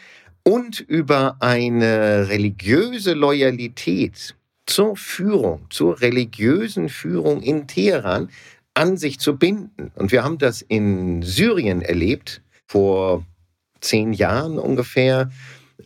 [0.42, 4.34] und über eine religiöse Loyalität
[4.66, 8.28] zur Führung, zur religiösen Führung in Teheran
[8.74, 9.90] an sich zu binden.
[9.94, 13.24] Und wir haben das in Syrien erlebt, vor
[13.80, 15.30] zehn Jahren ungefähr,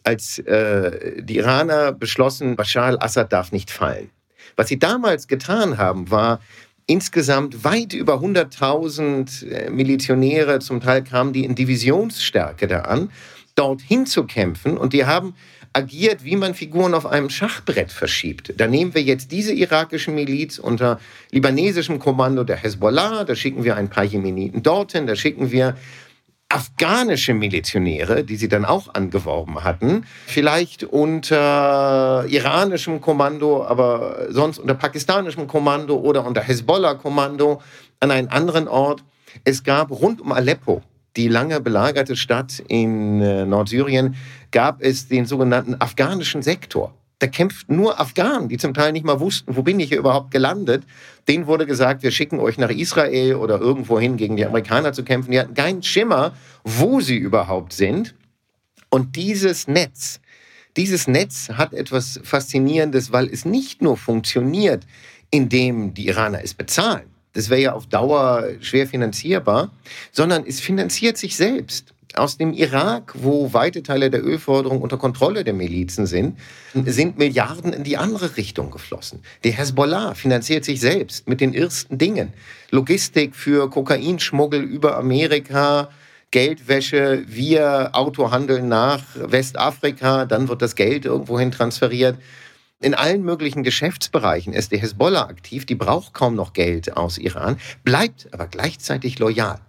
[0.04, 4.10] als äh, die Iraner beschlossen, Bashar al-Assad darf nicht fallen.
[4.56, 6.40] Was sie damals getan haben, war,
[6.86, 13.10] insgesamt weit über 100.000 äh, Milizionäre, zum Teil kamen die in Divisionsstärke da an,
[13.54, 14.76] dorthin zu kämpfen.
[14.76, 15.34] Und die haben
[15.72, 18.52] agiert, wie man Figuren auf einem Schachbrett verschiebt.
[18.58, 21.00] Da nehmen wir jetzt diese irakische Miliz unter
[21.30, 25.76] libanesischem Kommando der Hezbollah, da schicken wir ein paar Jemeniten dorthin, da schicken wir
[26.52, 34.74] afghanische Milizionäre, die sie dann auch angeworben hatten, vielleicht unter iranischem Kommando, aber sonst unter
[34.74, 37.62] pakistanischem Kommando oder unter Hezbollah-Kommando
[38.00, 39.02] an einen anderen Ort.
[39.44, 40.82] Es gab rund um Aleppo,
[41.16, 44.14] die lange belagerte Stadt in äh, Nordsyrien,
[44.50, 46.94] gab es den sogenannten afghanischen Sektor.
[47.22, 50.32] Da kämpften nur Afghanen, die zum Teil nicht mal wussten, wo bin ich hier überhaupt
[50.32, 50.82] gelandet.
[51.28, 55.04] Denen wurde gesagt, wir schicken euch nach Israel oder irgendwo hin gegen die Amerikaner zu
[55.04, 55.30] kämpfen.
[55.30, 58.16] Die hatten keinen Schimmer, wo sie überhaupt sind.
[58.90, 60.18] Und dieses Netz,
[60.76, 64.84] dieses Netz hat etwas Faszinierendes, weil es nicht nur funktioniert,
[65.30, 67.04] indem die Iraner es bezahlen.
[67.34, 69.70] Das wäre ja auf Dauer schwer finanzierbar,
[70.10, 75.44] sondern es finanziert sich selbst aus dem Irak, wo weite Teile der Ölförderung unter Kontrolle
[75.44, 76.38] der Milizen sind,
[76.74, 79.20] sind Milliarden in die andere Richtung geflossen.
[79.44, 82.32] Die Hezbollah finanziert sich selbst mit den ersten Dingen.
[82.70, 85.88] Logistik für Kokainschmuggel über Amerika,
[86.30, 92.16] Geldwäsche via Autohandel nach Westafrika, dann wird das Geld irgendwohin transferiert.
[92.80, 97.58] In allen möglichen Geschäftsbereichen ist die Hezbollah aktiv, die braucht kaum noch Geld aus Iran,
[97.84, 99.60] bleibt aber gleichzeitig loyal.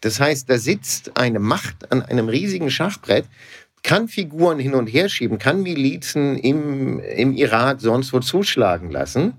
[0.00, 3.26] Das heißt, da sitzt eine Macht an einem riesigen Schachbrett,
[3.82, 9.34] kann Figuren hin und her schieben, kann Milizen im, im Irak sonst wo zuschlagen lassen,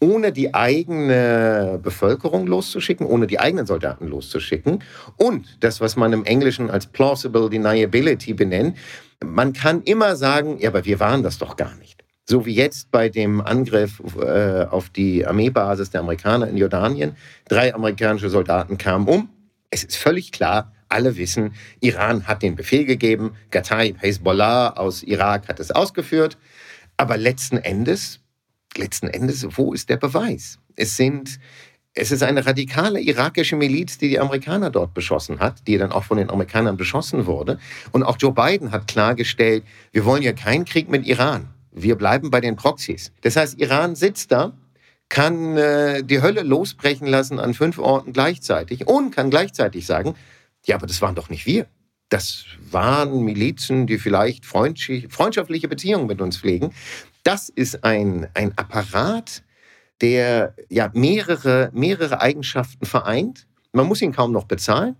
[0.00, 4.82] ohne die eigene Bevölkerung loszuschicken, ohne die eigenen Soldaten loszuschicken.
[5.16, 8.76] Und das, was man im Englischen als plausible deniability benennt,
[9.24, 12.02] man kann immer sagen, ja, aber wir waren das doch gar nicht.
[12.24, 17.16] So wie jetzt bei dem Angriff äh, auf die Armeebasis der Amerikaner in Jordanien.
[17.48, 19.28] Drei amerikanische Soldaten kamen um,
[19.72, 25.48] es ist völlig klar, alle wissen, Iran hat den Befehl gegeben, Gataib Hezbollah aus Irak
[25.48, 26.36] hat es ausgeführt.
[26.98, 28.20] Aber letzten Endes,
[28.76, 30.58] letzten Endes, wo ist der Beweis?
[30.76, 31.40] Es sind
[31.94, 36.04] es ist eine radikale irakische Miliz, die die Amerikaner dort beschossen hat, die dann auch
[36.04, 37.58] von den Amerikanern beschossen wurde.
[37.90, 41.50] Und auch Joe Biden hat klargestellt, wir wollen ja keinen Krieg mit Iran.
[41.70, 43.12] Wir bleiben bei den Proxys.
[43.20, 44.54] Das heißt, Iran sitzt da
[45.12, 50.14] kann äh, die Hölle losbrechen lassen an fünf Orten gleichzeitig und kann gleichzeitig sagen,
[50.64, 51.66] ja, aber das waren doch nicht wir.
[52.08, 56.72] Das waren Milizen, die vielleicht freundschaftliche Beziehungen mit uns pflegen.
[57.24, 59.42] Das ist ein, ein Apparat,
[60.00, 63.46] der ja mehrere, mehrere Eigenschaften vereint.
[63.72, 64.96] Man muss ihn kaum noch bezahlen.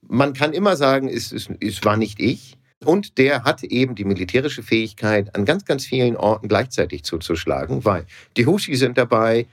[0.00, 2.56] Man kann immer sagen, es, es, es war nicht ich.
[2.84, 8.04] Und der hat eben die militärische Fähigkeit, an ganz, ganz vielen Orten gleichzeitig zuzuschlagen, weil
[8.36, 9.46] die Hushi sind dabei,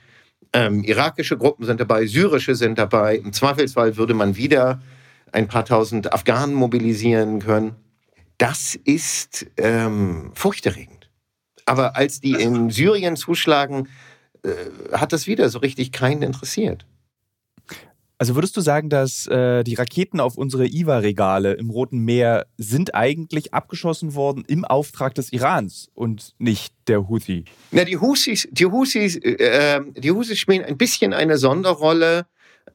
[0.52, 3.16] ähm, irakische Gruppen sind dabei, syrische sind dabei.
[3.16, 4.80] Im Zweifelsfall würde man wieder
[5.32, 7.74] ein paar tausend Afghanen mobilisieren können.
[8.38, 11.10] Das ist ähm, furchterregend.
[11.66, 13.88] Aber als die in Syrien zuschlagen,
[14.44, 14.50] äh,
[14.92, 16.86] hat das wieder so richtig keinen interessiert.
[18.16, 22.94] Also würdest du sagen, dass äh, die Raketen auf unsere IWA-Regale im Roten Meer sind
[22.94, 27.44] eigentlich abgeschossen worden im Auftrag des Irans und nicht der Houthi?
[27.72, 32.26] Na, die Houthis, die Houthis, äh, die Houthis spielen ein bisschen eine Sonderrolle,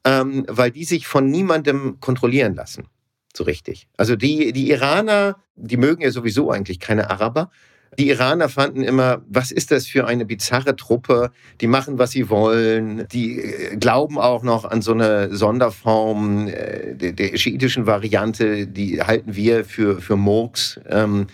[0.04, 2.88] ähm, weil die sich von niemandem kontrollieren lassen.
[3.34, 3.88] So richtig.
[3.96, 7.50] Also die, die Iraner, die mögen ja sowieso eigentlich keine Araber.
[7.98, 11.32] Die Iraner fanden immer, was ist das für eine bizarre Truppe?
[11.60, 13.06] Die machen, was sie wollen.
[13.08, 18.66] Die äh, glauben auch noch an so eine Sonderform äh, der, der schiitischen Variante.
[18.66, 20.78] Die halten wir für, für Murks.
[20.88, 21.26] Ähm,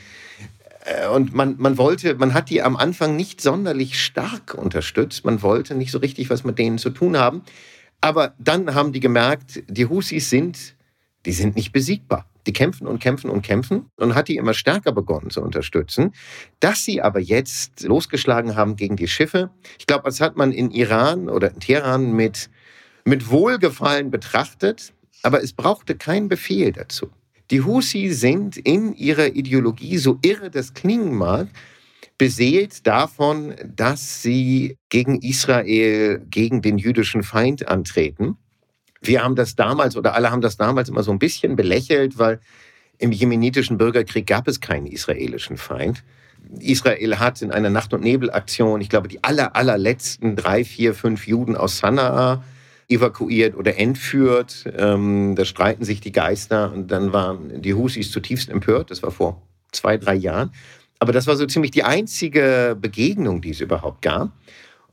[0.86, 5.26] äh, und man, man wollte, man hat die am Anfang nicht sonderlich stark unterstützt.
[5.26, 7.42] Man wollte nicht so richtig was mit denen zu tun haben.
[8.00, 10.74] Aber dann haben die gemerkt, die Husis sind,
[11.26, 12.26] die sind nicht besiegbar.
[12.46, 16.12] Die kämpfen und kämpfen und kämpfen und hat die immer stärker begonnen zu unterstützen.
[16.60, 20.70] Dass sie aber jetzt losgeschlagen haben gegen die Schiffe, ich glaube, das hat man in
[20.70, 22.48] Iran oder in Teheran mit,
[23.04, 27.10] mit Wohlgefallen betrachtet, aber es brauchte keinen Befehl dazu.
[27.50, 31.48] Die Husi sind in ihrer Ideologie, so irre das klingen mag,
[32.18, 38.38] beseelt davon, dass sie gegen Israel, gegen den jüdischen Feind antreten
[39.06, 42.40] wir haben das damals oder alle haben das damals immer so ein bisschen belächelt, weil
[42.98, 46.02] im jemenitischen Bürgerkrieg gab es keinen israelischen Feind.
[46.60, 51.26] Israel hat in einer Nacht- und Nebelaktion, ich glaube, die aller, allerletzten drei, vier, fünf
[51.26, 52.42] Juden aus Sanaa
[52.88, 54.64] evakuiert oder entführt.
[54.76, 58.90] Ähm, da streiten sich die Geister und dann waren die Husis zutiefst empört.
[58.90, 59.42] Das war vor
[59.72, 60.52] zwei, drei Jahren.
[60.98, 64.30] Aber das war so ziemlich die einzige Begegnung, die es überhaupt gab.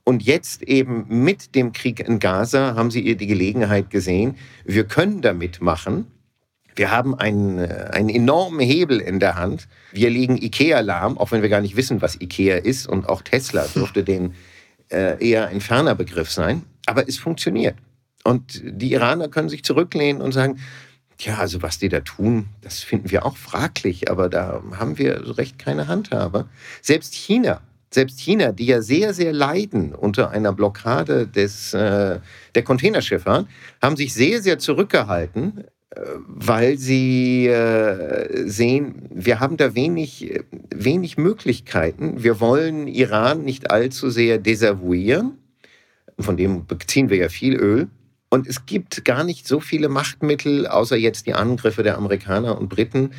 [0.05, 4.35] Und jetzt eben mit dem Krieg in Gaza haben sie ihr die Gelegenheit gesehen,
[4.65, 6.07] wir können da mitmachen,
[6.75, 9.67] Wir haben einen, äh, einen enormen Hebel in der Hand.
[9.91, 12.87] Wir legen Ikea lahm, auch wenn wir gar nicht wissen, was Ikea ist.
[12.87, 14.33] Und auch Tesla dürfte den
[14.89, 16.63] äh, eher ein ferner Begriff sein.
[16.85, 17.75] Aber es funktioniert.
[18.23, 20.59] Und die Iraner können sich zurücklehnen und sagen,
[21.19, 25.21] ja, also was die da tun, das finden wir auch fraglich, aber da haben wir
[25.23, 26.47] so recht keine Handhabe.
[26.81, 27.61] Selbst China,
[27.93, 32.19] selbst China, die ja sehr, sehr leiden unter einer Blockade des, äh,
[32.55, 33.47] der Containerschifffahrt,
[33.81, 40.41] haben sich sehr, sehr zurückgehalten, äh, weil sie äh, sehen, wir haben da wenig,
[40.73, 42.23] wenig Möglichkeiten.
[42.23, 45.37] Wir wollen Iran nicht allzu sehr desavouieren.
[46.19, 47.87] Von dem beziehen wir ja viel Öl.
[48.29, 52.67] Und es gibt gar nicht so viele Machtmittel, außer jetzt die Angriffe der Amerikaner und
[52.67, 53.11] Briten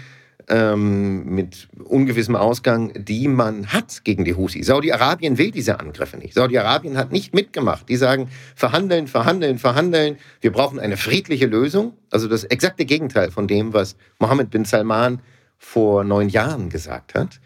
[0.48, 4.62] ähm, mit ungewissem Ausgang, die man hat gegen die Husi.
[4.62, 6.34] Saudi-Arabien will diese Angriffe nicht.
[6.34, 7.88] Saudi-Arabien hat nicht mitgemacht.
[7.88, 10.16] Die sagen, verhandeln, verhandeln, verhandeln.
[10.40, 11.94] Wir brauchen eine friedliche Lösung.
[12.10, 15.20] Also das exakte Gegenteil von dem, was Mohammed bin Salman
[15.58, 17.40] vor neun Jahren gesagt hat.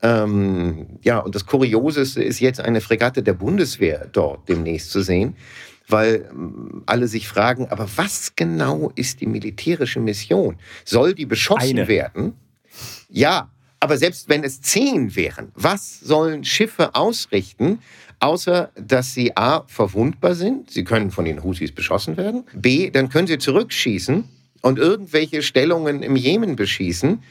[0.00, 5.36] Ähm, ja, und das Kurioseste ist jetzt eine Fregatte der Bundeswehr dort demnächst zu sehen
[5.88, 10.56] weil ähm, alle sich fragen, aber was genau ist die militärische Mission?
[10.84, 11.88] Soll die beschossen Eine.
[11.88, 12.34] werden?
[13.08, 17.80] Ja, aber selbst wenn es zehn wären, was sollen Schiffe ausrichten,
[18.20, 19.64] außer dass sie a.
[19.66, 22.90] verwundbar sind, sie können von den Husis beschossen werden, b.
[22.90, 24.24] dann können sie zurückschießen
[24.62, 27.22] und irgendwelche Stellungen im Jemen beschießen,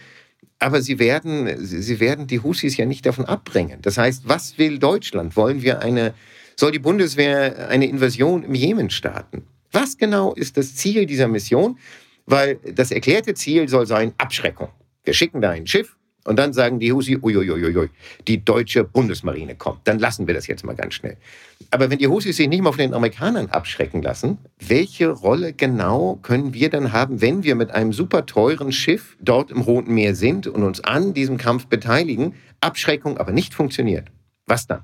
[0.60, 3.80] aber sie werden, sie werden die Husis ja nicht davon abbringen.
[3.82, 5.36] Das heißt, was will Deutschland?
[5.36, 6.14] Wollen wir eine
[6.60, 9.44] soll die Bundeswehr eine Invasion im Jemen starten.
[9.72, 11.78] Was genau ist das Ziel dieser Mission?
[12.26, 14.70] Weil das erklärte Ziel soll sein Abschreckung.
[15.04, 17.90] Wir schicken da ein Schiff und dann sagen die Husi, uiuiuiui,
[18.28, 19.88] die deutsche Bundesmarine kommt.
[19.88, 21.16] Dann lassen wir das jetzt mal ganz schnell.
[21.72, 26.20] Aber wenn die Husis sich nicht mal von den Amerikanern abschrecken lassen, welche Rolle genau
[26.22, 30.16] können wir dann haben, wenn wir mit einem super teuren Schiff dort im Roten Meer
[30.16, 34.08] sind und uns an diesem Kampf beteiligen, Abschreckung aber nicht funktioniert?
[34.48, 34.84] Was dann?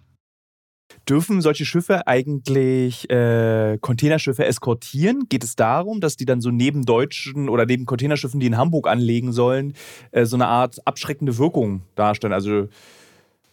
[1.07, 5.27] Dürfen solche Schiffe eigentlich äh, Containerschiffe eskortieren?
[5.29, 8.87] Geht es darum, dass die dann so neben deutschen oder neben Containerschiffen, die in Hamburg
[8.87, 9.73] anlegen sollen,
[10.11, 12.33] äh, so eine Art abschreckende Wirkung darstellen?
[12.33, 12.67] Also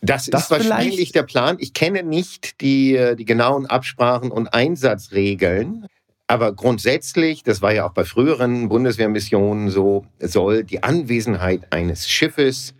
[0.01, 1.15] das, das ist wahrscheinlich vielleicht?
[1.15, 1.57] der Plan.
[1.61, 5.87] Ich kenne nicht die, äh, die genauen Absprachen und Einsatzregeln.
[6.27, 12.75] Aber grundsätzlich, das war ja auch bei früheren Bundeswehrmissionen so, soll die Anwesenheit eines Schiffes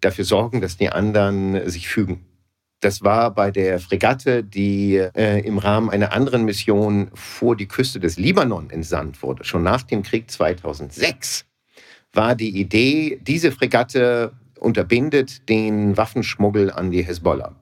[0.00, 2.24] dafür sorgen, dass die anderen sich fügen.
[2.84, 7.98] Das war bei der Fregatte, die äh, im Rahmen einer anderen Mission vor die Küste
[7.98, 9.42] des Libanon entsandt wurde.
[9.42, 11.46] Schon nach dem Krieg 2006
[12.12, 17.54] war die Idee, diese Fregatte unterbindet den Waffenschmuggel an die Hezbollah.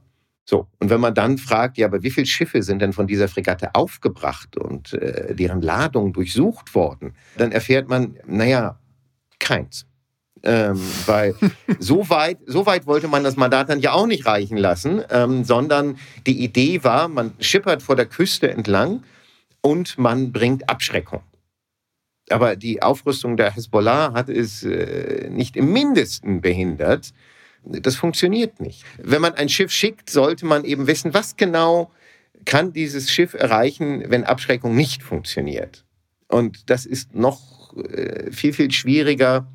[0.44, 3.28] So, und wenn man dann fragt, ja, aber wie viele Schiffe sind denn von dieser
[3.28, 8.76] Fregatte aufgebracht und äh, deren Ladung durchsucht worden, dann erfährt man, naja,
[9.38, 9.86] keins.
[10.44, 11.34] Ähm, weil
[11.78, 15.44] so weit, so weit wollte man das Mandat dann ja auch nicht reichen lassen, ähm,
[15.44, 19.04] sondern die Idee war, man schippert vor der Küste entlang
[19.60, 21.22] und man bringt Abschreckung.
[22.30, 27.12] Aber die Aufrüstung der Hezbollah hat es äh, nicht im mindesten behindert.
[27.64, 28.84] Das funktioniert nicht.
[28.98, 31.92] Wenn man ein Schiff schickt, sollte man eben wissen, was genau
[32.44, 35.84] kann dieses Schiff erreichen, wenn Abschreckung nicht funktioniert.
[36.28, 39.46] Und das ist noch äh, viel, viel schwieriger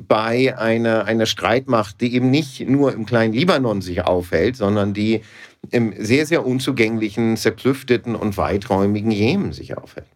[0.00, 5.22] bei einer, einer Streitmacht, die eben nicht nur im kleinen Libanon sich aufhält, sondern die
[5.70, 10.06] im sehr, sehr unzugänglichen, zerklüfteten und weiträumigen Jemen sich aufhält.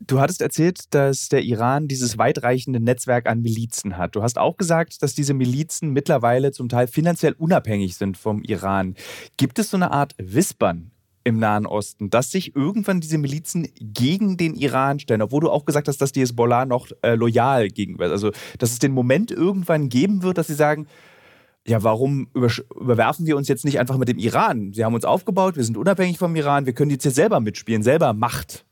[0.00, 4.16] Du hattest erzählt, dass der Iran dieses weitreichende Netzwerk an Milizen hat.
[4.16, 8.96] Du hast auch gesagt, dass diese Milizen mittlerweile zum Teil finanziell unabhängig sind vom Iran.
[9.36, 10.90] Gibt es so eine Art Wispern
[11.24, 15.64] im Nahen Osten, dass sich irgendwann diese Milizen gegen den Iran stellen, obwohl du auch
[15.64, 18.12] gesagt hast, dass die Hezbollah noch äh, loyal gegenüber ist.
[18.12, 20.86] Also, dass es den Moment irgendwann geben wird, dass sie sagen,
[21.66, 24.72] ja, warum überwerfen wir uns jetzt nicht einfach mit dem Iran?
[24.72, 27.82] Sie haben uns aufgebaut, wir sind unabhängig vom Iran, wir können jetzt hier selber mitspielen,
[27.82, 28.64] selber Macht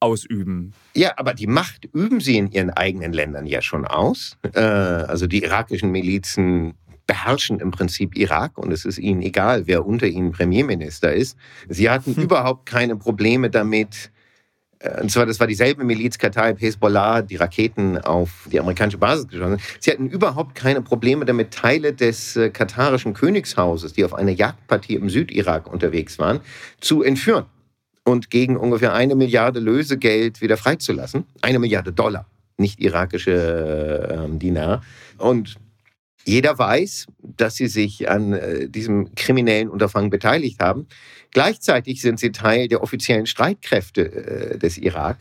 [0.00, 0.72] ausüben.
[0.94, 4.36] Ja, aber die Macht üben sie in ihren eigenen Ländern ja schon aus.
[4.54, 6.74] Äh, also die irakischen Milizen
[7.10, 11.36] beherrschen im Prinzip Irak und es ist ihnen egal, wer unter ihnen Premierminister ist.
[11.68, 12.22] Sie hatten hm.
[12.22, 14.12] überhaupt keine Probleme damit,
[14.78, 19.26] äh, und zwar, das war dieselbe Miliz Kataib Hezbollah, die Raketen auf die amerikanische Basis
[19.26, 19.62] geschossen haben.
[19.80, 24.94] Sie hatten überhaupt keine Probleme damit, Teile des äh, katarischen Königshauses, die auf einer Jagdpartie
[24.94, 26.38] im Südirak unterwegs waren,
[26.80, 27.46] zu entführen
[28.04, 31.24] und gegen ungefähr eine Milliarde Lösegeld wieder freizulassen.
[31.42, 32.26] Eine Milliarde Dollar,
[32.56, 34.84] nicht irakische äh, Dinar.
[35.18, 35.56] Und
[36.24, 40.86] jeder weiß, dass sie sich an äh, diesem kriminellen Unterfangen beteiligt haben.
[41.32, 45.18] Gleichzeitig sind sie Teil der offiziellen Streitkräfte äh, des Irak.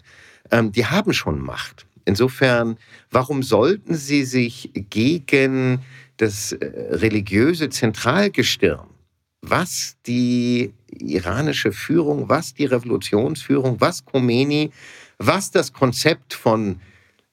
[0.52, 1.86] Ähm, die haben schon Macht.
[2.06, 2.78] Insofern,
[3.12, 5.80] warum sollten sie sich gegen
[6.18, 8.88] das äh, religiöse Zentralgestirn,
[9.42, 14.72] was die iranische Führung, was die Revolutionsführung, was Khomeini,
[15.18, 16.82] was das Konzept von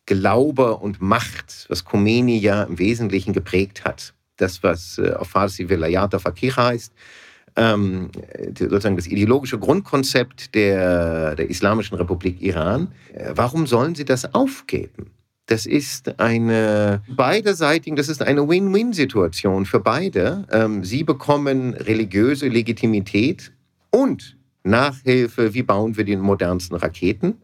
[0.07, 4.15] Glaube und Macht, was Khomeini ja im Wesentlichen geprägt hat.
[4.37, 6.93] Das, was äh, auf Farsi Velayat Fakir heißt,
[7.57, 8.11] ähm,
[8.59, 12.89] sozusagen das ideologische Grundkonzept der, der Islamischen Republik Iran.
[13.15, 15.11] Äh, warum sollen sie das aufgeben?
[15.47, 20.47] Das ist eine beiderseitige, das ist eine Win-Win-Situation für beide.
[20.51, 23.53] Ähm, sie bekommen religiöse Legitimität
[23.91, 27.35] und Nachhilfe, wie bauen wir die modernsten Raketen.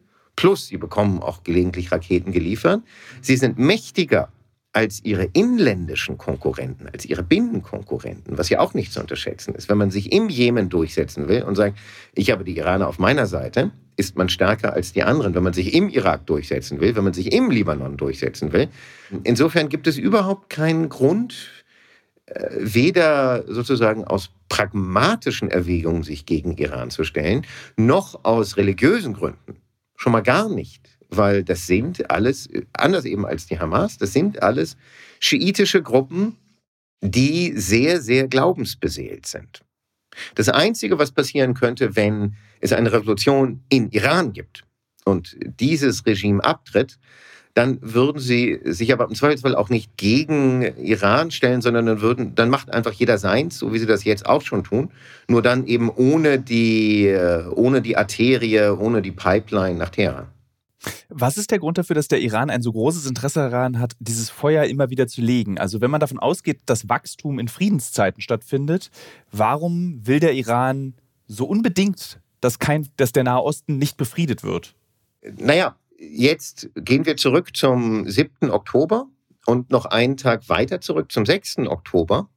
[0.43, 2.83] Plus, sie bekommen auch gelegentlich Raketen geliefert.
[3.21, 4.33] Sie sind mächtiger
[4.73, 9.69] als ihre inländischen Konkurrenten, als ihre Binnenkonkurrenten, was ja auch nicht zu unterschätzen ist.
[9.69, 11.79] Wenn man sich im Jemen durchsetzen will und sagt,
[12.17, 15.37] ich habe die Iraner auf meiner Seite, ist man stärker als die anderen.
[15.37, 18.69] Wenn man sich im Irak durchsetzen will, wenn man sich im Libanon durchsetzen will.
[19.23, 21.53] Insofern gibt es überhaupt keinen Grund,
[22.27, 29.62] äh, weder sozusagen aus pragmatischen Erwägungen sich gegen Iran zu stellen, noch aus religiösen Gründen.
[30.03, 34.43] Schon mal gar nicht weil das sind alles, anders eben als die Hamas, das sind
[34.43, 34.77] alles
[35.21, 36.37] schiitische Gruppen,
[37.03, 39.61] die sehr, sehr glaubensbeseelt sind.
[40.35, 44.65] Das Einzige, was passieren könnte, wenn es eine Revolution in Iran gibt
[45.05, 46.99] und dieses Regime abtritt,
[47.55, 52.35] dann würden sie sich aber im Zweifelsfall auch nicht gegen Iran stellen, sondern dann würden,
[52.35, 54.91] dann macht einfach jeder seins, so wie sie das jetzt auch schon tun,
[55.29, 57.15] nur dann eben ohne die,
[57.55, 60.29] ohne die Arterie, ohne die Pipeline nach Teheran.
[61.09, 64.31] Was ist der Grund dafür, dass der Iran ein so großes Interesse daran hat, dieses
[64.31, 65.59] Feuer immer wieder zu legen?
[65.59, 68.91] Also wenn man davon ausgeht, dass Wachstum in Friedenszeiten stattfindet,
[69.31, 70.95] warum will der Iran
[71.27, 74.75] so unbedingt, dass, kein, dass der Nahe Osten nicht befriedet wird?
[75.39, 75.77] Naja,
[76.11, 78.51] jetzt gehen wir zurück zum 7.
[78.51, 79.07] Oktober
[79.47, 81.59] und noch einen Tag weiter zurück zum 6.
[81.67, 82.29] Oktober.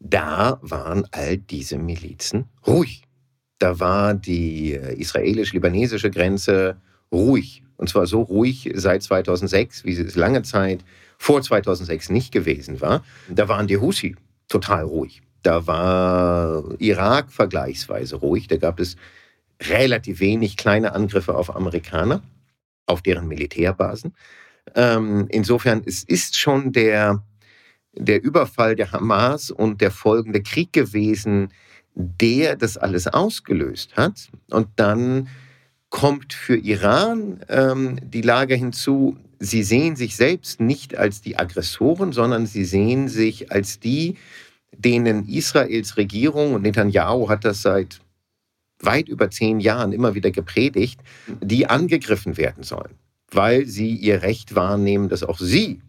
[0.00, 3.02] Da waren all diese Milizen ruhig.
[3.58, 6.76] Da war die äh, israelisch-libanesische Grenze
[7.10, 7.64] ruhig.
[7.76, 10.84] Und zwar so ruhig seit 2006, wie es lange Zeit
[11.16, 13.04] vor 2006 nicht gewesen war.
[13.28, 14.16] Da waren die Husi
[14.48, 15.22] total ruhig.
[15.42, 18.48] Da war Irak vergleichsweise ruhig.
[18.48, 18.96] Da gab es
[19.62, 22.22] relativ wenig kleine Angriffe auf Amerikaner,
[22.88, 24.14] auf deren Militärbasen.
[24.74, 27.22] Ähm, insofern es ist schon der,
[27.92, 31.52] der Überfall der Hamas und der folgende Krieg gewesen,
[31.94, 34.28] der das alles ausgelöst hat.
[34.50, 35.28] Und dann
[35.90, 42.12] kommt für Iran ähm, die Lage hinzu, sie sehen sich selbst nicht als die Aggressoren,
[42.12, 44.16] sondern sie sehen sich als die,
[44.76, 48.00] denen Israels Regierung, und Netanyahu hat das seit
[48.80, 51.00] weit über zehn Jahren immer wieder gepredigt,
[51.42, 52.94] die angegriffen werden sollen,
[53.30, 55.80] weil sie ihr Recht wahrnehmen, dass auch sie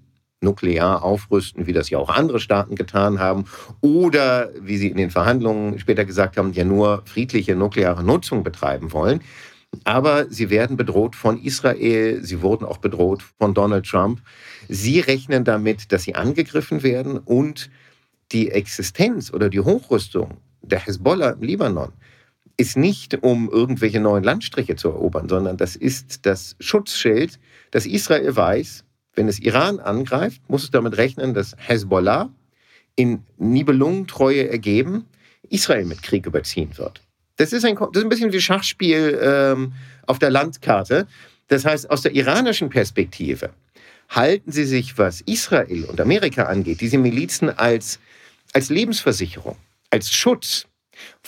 [0.42, 3.46] nuklear aufrüsten, wie das ja auch andere Staaten getan haben,
[3.82, 8.94] oder wie sie in den Verhandlungen später gesagt haben, ja nur friedliche nukleare Nutzung betreiben
[8.94, 9.22] wollen.
[9.84, 14.22] Aber sie werden bedroht von Israel, sie wurden auch bedroht von Donald Trump.
[14.68, 17.70] Sie rechnen damit, dass sie angegriffen werden und
[18.32, 21.92] die Existenz oder die Hochrüstung der Hezbollah im Libanon
[22.60, 27.40] ist nicht, um irgendwelche neuen Landstriche zu erobern, sondern das ist das Schutzschild,
[27.72, 28.84] dass Israel weiß,
[29.16, 32.30] wenn es Iran angreift, muss es damit rechnen, dass Hezbollah
[32.96, 35.06] in Nibelungentreue ergeben
[35.50, 37.02] Israel mit Krieg überziehen wird.
[37.38, 39.74] Das ist ein, das ist ein bisschen wie Schachspiel ähm,
[40.06, 41.08] auf der Landkarte.
[41.48, 43.52] Das heißt, aus der iranischen Perspektive
[44.10, 48.00] halten sie sich, was Israel und Amerika angeht, diese Milizen als,
[48.54, 49.56] als Lebensversicherung,
[49.92, 50.66] als Schutz,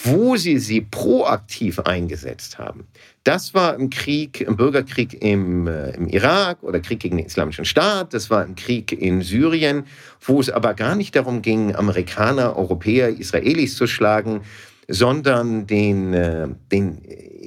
[0.04, 2.88] wo sie sie proaktiv eingesetzt haben.
[3.24, 7.66] Das war im Krieg, im Bürgerkrieg im, äh, im Irak oder Krieg gegen den Islamischen
[7.66, 9.86] Staat, das war im Krieg in Syrien,
[10.22, 14.42] wo es aber gar nicht darum ging, Amerikaner, Europäer, Israelis zu schlagen,
[14.88, 17.02] sondern den, äh, den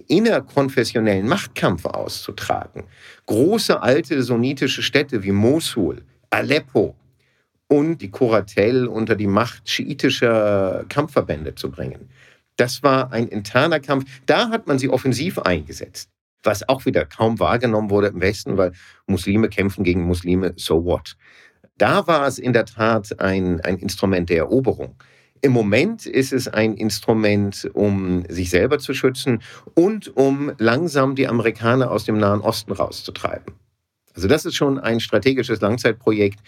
[0.08, 2.84] innerkonfessionellen Machtkampf auszutragen.
[3.26, 6.94] Große alte sunnitische Städte wie Mosul, Aleppo
[7.68, 12.10] und die Kuratel unter die Macht schiitischer Kampfverbände zu bringen.
[12.56, 14.04] Das war ein interner Kampf.
[14.26, 16.10] Da hat man sie offensiv eingesetzt,
[16.42, 18.72] was auch wieder kaum wahrgenommen wurde im Westen, weil
[19.06, 21.16] Muslime kämpfen gegen Muslime, so what.
[21.76, 24.94] Da war es in der Tat ein, ein Instrument der Eroberung.
[25.40, 29.42] Im Moment ist es ein Instrument, um sich selber zu schützen
[29.74, 33.52] und um langsam die Amerikaner aus dem Nahen Osten rauszutreiben.
[34.14, 36.38] Also das ist schon ein strategisches Langzeitprojekt.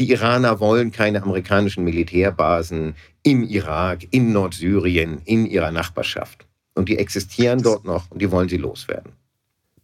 [0.00, 6.46] Die Iraner wollen keine amerikanischen Militärbasen im Irak, in Nordsyrien, in ihrer Nachbarschaft.
[6.74, 9.12] Und die existieren dort noch und die wollen sie loswerden.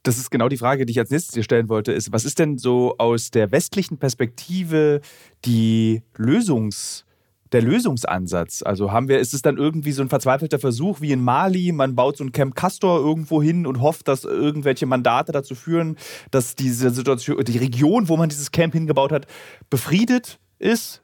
[0.04, 2.38] Das ist genau die Frage, die ich als nächstes dir stellen wollte, ist, was ist
[2.38, 5.02] denn so aus der westlichen Perspektive
[5.44, 7.05] die Lösungs-
[7.52, 8.62] der Lösungsansatz?
[8.62, 11.94] Also haben wir, ist es dann irgendwie so ein verzweifelter Versuch wie in Mali, man
[11.94, 15.96] baut so ein Camp Castor irgendwo hin und hofft, dass irgendwelche Mandate dazu führen,
[16.30, 19.26] dass diese Situation, die Region, wo man dieses Camp hingebaut hat,
[19.70, 21.02] befriedet ist,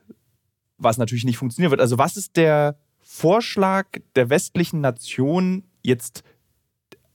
[0.79, 1.81] was natürlich nicht funktionieren wird.
[1.81, 3.87] Also was ist der Vorschlag
[4.17, 6.23] der westlichen Nation jetzt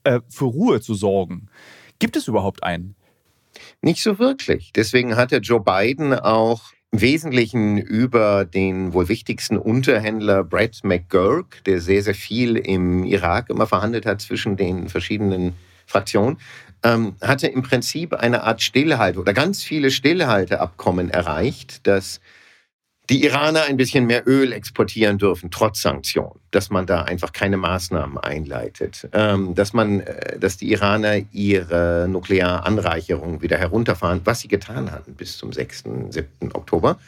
[0.04, 1.48] äh, für Ruhe zu sorgen?
[1.98, 2.94] Gibt es überhaupt einen?
[3.82, 4.72] Nicht so wirklich.
[4.72, 11.80] Deswegen hatte Joe Biden auch im Wesentlichen über den wohl wichtigsten Unterhändler Brett McGurk, der
[11.80, 15.54] sehr, sehr viel im Irak immer verhandelt hat zwischen den verschiedenen
[15.86, 16.38] Fraktionen,
[16.82, 22.20] ähm, hatte im Prinzip eine Art Stillhalte oder ganz viele Stillhalteabkommen erreicht, dass
[23.10, 27.56] die Iraner ein bisschen mehr Öl exportieren dürfen, trotz Sanktionen, dass man da einfach keine
[27.56, 34.48] Maßnahmen einleitet, ähm, dass man, äh, dass die Iraner ihre Nuklearanreicherung wieder herunterfahren, was sie
[34.48, 36.52] getan hatten bis zum 6., 7.
[36.52, 36.98] Oktober,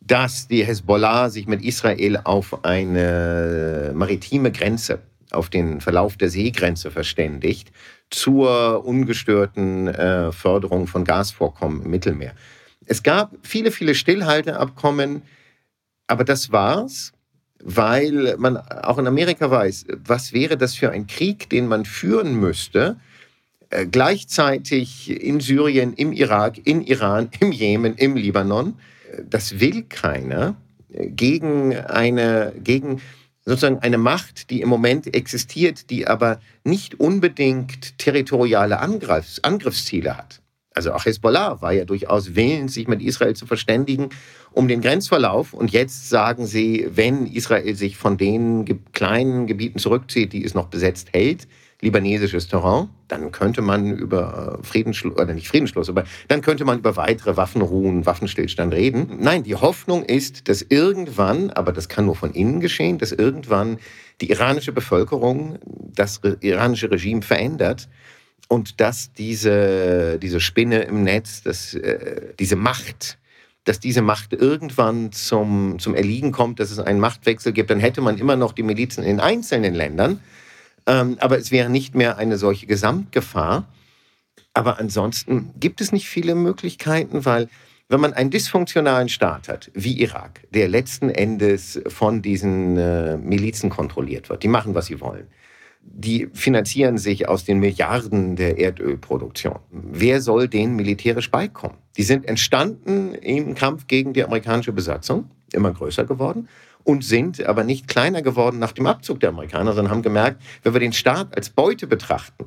[0.00, 5.00] dass die Hezbollah sich mit Israel auf eine maritime Grenze,
[5.32, 7.72] auf den Verlauf der Seegrenze verständigt,
[8.10, 12.34] zur ungestörten äh, Förderung von Gasvorkommen im Mittelmeer.
[12.86, 15.22] Es gab viele, viele Stillhalteabkommen,
[16.10, 17.12] aber das war's,
[17.62, 22.34] weil man auch in Amerika weiß, was wäre das für ein Krieg, den man führen
[22.34, 22.96] müsste,
[23.70, 28.74] äh, gleichzeitig in Syrien, im Irak, in Iran, im Jemen, im Libanon.
[29.28, 30.56] Das will keiner
[30.88, 33.00] gegen eine, gegen
[33.44, 40.39] sozusagen eine Macht, die im Moment existiert, die aber nicht unbedingt territoriale Angriffs Angriffsziele hat.
[40.74, 44.10] Also auch Hezbollah war ja durchaus willens, sich mit Israel zu verständigen
[44.52, 45.52] um den Grenzverlauf.
[45.52, 50.66] Und jetzt sagen sie, wenn Israel sich von den kleinen Gebieten zurückzieht, die es noch
[50.66, 51.46] besetzt hält,
[51.80, 56.78] libanesisches Terrain, dann könnte man über äh, Friedensschluss, oder nicht Friedensschluss, aber dann könnte man
[56.78, 59.18] über weitere Waffenruhen, Waffenstillstand reden.
[59.20, 63.78] Nein, die Hoffnung ist, dass irgendwann, aber das kann nur von innen geschehen, dass irgendwann
[64.20, 67.88] die iranische Bevölkerung das iranische Regime verändert
[68.50, 73.16] und dass diese, diese Spinne im Netz, dass, äh, diese Macht,
[73.62, 78.00] dass diese Macht irgendwann zum, zum Erliegen kommt, dass es einen Machtwechsel gibt, dann hätte
[78.00, 80.18] man immer noch die Milizen in einzelnen Ländern.
[80.86, 83.68] Ähm, aber es wäre nicht mehr eine solche Gesamtgefahr.
[84.52, 87.48] Aber ansonsten gibt es nicht viele Möglichkeiten, weil
[87.88, 93.70] wenn man einen dysfunktionalen Staat hat, wie Irak, der letzten Endes von diesen äh, Milizen
[93.70, 95.28] kontrolliert wird, die machen, was sie wollen,
[95.82, 99.58] die finanzieren sich aus den Milliarden der Erdölproduktion.
[99.70, 101.76] Wer soll denen militärisch beikommen?
[101.96, 106.48] Die sind entstanden im Kampf gegen die amerikanische Besatzung, immer größer geworden
[106.84, 110.72] und sind aber nicht kleiner geworden nach dem Abzug der Amerikaner, sondern haben gemerkt, wenn
[110.72, 112.46] wir den Staat als Beute betrachten,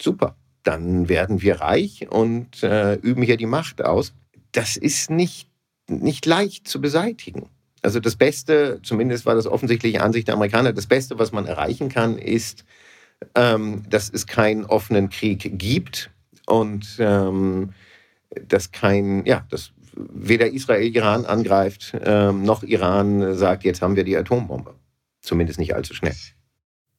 [0.00, 4.14] super, dann werden wir reich und äh, üben hier die Macht aus.
[4.52, 5.50] Das ist nicht,
[5.88, 7.50] nicht leicht zu beseitigen.
[7.84, 11.90] Also das Beste, zumindest war das offensichtliche Ansicht der Amerikaner, das Beste, was man erreichen
[11.90, 12.64] kann, ist,
[13.34, 16.10] ähm, dass es keinen offenen Krieg gibt
[16.46, 17.74] und ähm,
[18.48, 24.04] dass kein, ja, dass weder Israel Iran angreift, ähm, noch Iran sagt, jetzt haben wir
[24.04, 24.74] die Atombombe.
[25.20, 26.16] Zumindest nicht allzu schnell.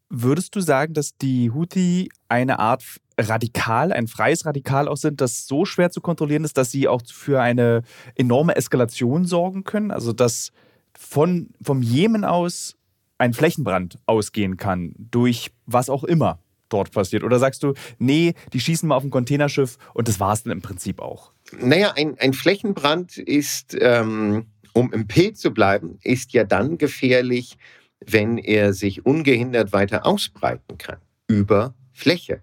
[0.10, 2.84] Würdest du sagen, dass die Houthi eine Art
[3.18, 7.02] Radikal, ein freies Radikal auch sind, das so schwer zu kontrollieren ist, dass sie auch
[7.12, 7.82] für eine
[8.14, 9.90] enorme Eskalation sorgen können?
[9.90, 10.52] Also dass
[10.98, 12.76] von, vom Jemen aus
[13.18, 16.40] ein Flächenbrand ausgehen kann, durch was auch immer
[16.70, 17.24] dort passiert?
[17.24, 20.52] Oder sagst du, nee, die schießen mal auf ein Containerschiff und das war es dann
[20.52, 21.32] im Prinzip auch?
[21.58, 27.58] Naja, ein, ein Flächenbrand ist, ähm, um im Bild zu bleiben, ist ja dann gefährlich,
[28.06, 32.42] wenn er sich ungehindert weiter ausbreiten kann über Fläche.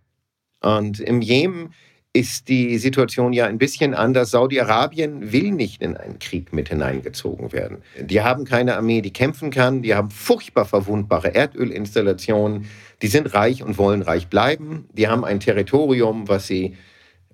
[0.61, 1.74] Und im Jemen
[2.14, 4.32] ist die Situation ja ein bisschen anders.
[4.32, 7.78] Saudi-Arabien will nicht in einen Krieg mit hineingezogen werden.
[7.98, 9.80] Die haben keine Armee, die kämpfen kann.
[9.80, 12.66] Die haben furchtbar verwundbare Erdölinstallationen.
[13.00, 14.86] Die sind reich und wollen reich bleiben.
[14.92, 16.76] Die haben ein Territorium, was sie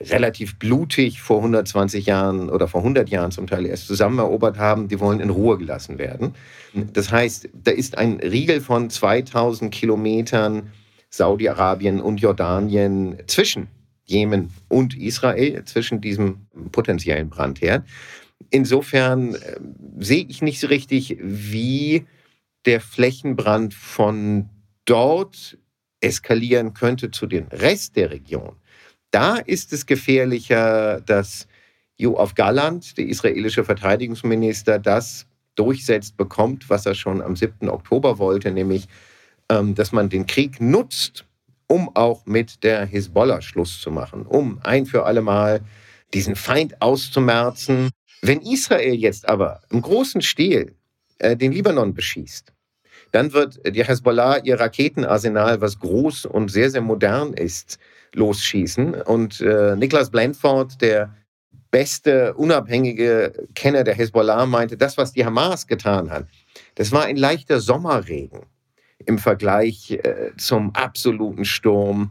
[0.01, 4.87] relativ blutig vor 120 Jahren oder vor 100 Jahren zum Teil erst zusammenerobert haben.
[4.87, 6.37] Die wollen in Ruhe gelassen werden.
[6.93, 10.71] Das heißt, da ist ein Riegel von 2000 Kilometern
[11.11, 13.67] Saudi-Arabien und Jordanien zwischen
[14.09, 17.87] Jemen und Israel zwischen diesem potenziellen Brandherd.
[18.51, 19.61] Insofern äh,
[19.99, 22.07] sehe ich nicht so richtig, wie
[22.65, 24.49] der Flächenbrand von
[24.85, 25.59] dort
[26.01, 28.57] eskalieren könnte zu dem Rest der Region.
[29.11, 31.47] Da ist es gefährlicher, dass
[31.97, 37.69] Joachim Galland, der israelische Verteidigungsminister, das durchsetzt bekommt, was er schon am 7.
[37.69, 38.87] Oktober wollte, nämlich,
[39.51, 41.25] ähm, dass man den Krieg nutzt,
[41.69, 45.61] um auch mit der Hisbollah Schluss zu machen, um ein für alle Mal
[46.15, 47.91] diesen Feind auszumerzen.
[48.23, 50.75] Wenn Israel jetzt aber im großen Stil
[51.19, 52.53] äh, den Libanon beschießt,
[53.13, 57.79] dann wird die Hezbollah ihr Raketenarsenal, was groß und sehr, sehr modern ist,
[58.15, 59.03] losschießen.
[59.03, 61.15] Und äh, Niklas Blandford, der
[61.71, 66.27] beste unabhängige Kenner der Hezbollah, meinte, das, was die Hamas getan hat,
[66.75, 68.41] das war ein leichter Sommerregen
[69.07, 72.11] im Vergleich äh, zum absoluten Sturm,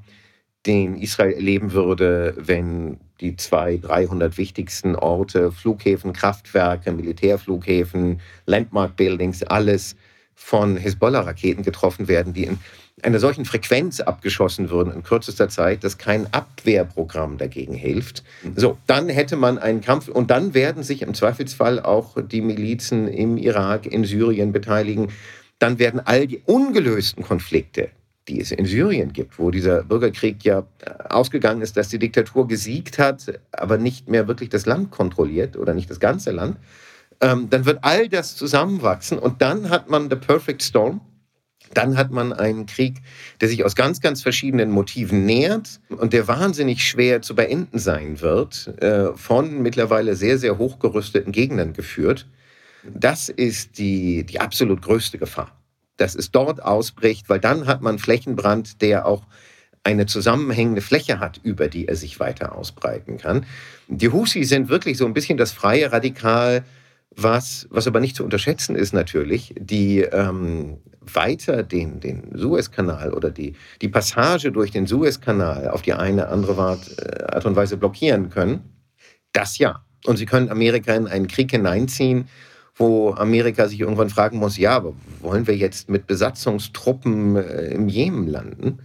[0.65, 9.95] den Israel erleben würde, wenn die zwei, 300 wichtigsten Orte, Flughäfen, Kraftwerke, Militärflughäfen, Landmark-Buildings, alles
[10.35, 12.59] von Hezbollah-Raketen getroffen werden, die in
[13.01, 18.23] einer solchen Frequenz abgeschossen würden in kürzester Zeit, dass kein Abwehrprogramm dagegen hilft.
[18.55, 23.07] So, dann hätte man einen Kampf und dann werden sich im Zweifelsfall auch die Milizen
[23.07, 25.09] im Irak, in Syrien beteiligen.
[25.59, 27.89] Dann werden all die ungelösten Konflikte,
[28.27, 30.67] die es in Syrien gibt, wo dieser Bürgerkrieg ja
[31.09, 35.73] ausgegangen ist, dass die Diktatur gesiegt hat, aber nicht mehr wirklich das Land kontrolliert oder
[35.73, 36.57] nicht das ganze Land,
[37.21, 41.01] ähm, dann wird all das zusammenwachsen und dann hat man the perfect storm.
[41.73, 43.01] Dann hat man einen Krieg,
[43.41, 48.21] der sich aus ganz, ganz verschiedenen Motiven nähert und der wahnsinnig schwer zu beenden sein
[48.21, 52.25] wird, äh, von mittlerweile sehr, sehr hochgerüsteten Gegnern geführt.
[52.83, 55.51] Das ist die, die absolut größte Gefahr,
[55.97, 59.23] dass es dort ausbricht, weil dann hat man Flächenbrand, der auch
[59.83, 63.45] eine zusammenhängende Fläche hat, über die er sich weiter ausbreiten kann.
[63.87, 66.63] Die Husi sind wirklich so ein bisschen das freie Radikal
[67.17, 73.31] was, was aber nicht zu unterschätzen ist natürlich, die ähm, weiter den, den Suezkanal oder
[73.31, 78.29] die, die Passage durch den Suezkanal auf die eine andere äh, Art und Weise blockieren
[78.29, 78.61] können,
[79.33, 79.83] das ja.
[80.05, 82.27] Und sie können Amerika in einen Krieg hineinziehen,
[82.77, 87.89] wo Amerika sich irgendwann fragen muss, ja, aber wollen wir jetzt mit Besatzungstruppen äh, im
[87.89, 88.79] Jemen landen?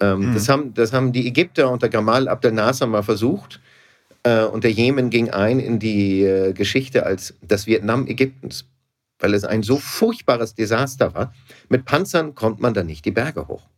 [0.00, 0.34] Ähm, mhm.
[0.34, 3.60] das, haben, das haben die Ägypter unter Gamal Abdel Nasser mal versucht.
[4.22, 8.64] Äh, und der Jemen ging ein in die äh, Geschichte als das Vietnam Ägyptens,
[9.18, 11.34] weil es ein so furchtbares Desaster war.
[11.68, 13.68] Mit Panzern kommt man da nicht die Berge hoch.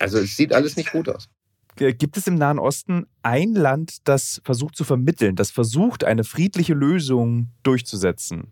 [0.00, 1.28] Also es sieht alles nicht gut aus.
[1.78, 6.74] Gibt es im Nahen Osten ein Land, das versucht zu vermitteln, das versucht, eine friedliche
[6.74, 8.48] Lösung durchzusetzen?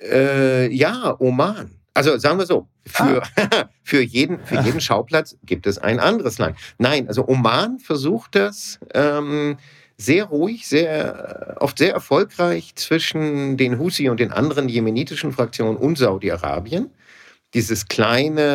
[0.00, 1.72] Äh, ja, Oman.
[1.92, 3.68] Also sagen wir so, für, ah.
[3.82, 6.56] für, jeden, für jeden Schauplatz gibt es ein anderes Land.
[6.78, 9.56] Nein, also Oman versucht das ähm,
[9.96, 15.98] sehr ruhig, sehr, oft sehr erfolgreich zwischen den Husi und den anderen jemenitischen Fraktionen und
[15.98, 16.90] Saudi-Arabien.
[17.52, 18.46] Dieses kleine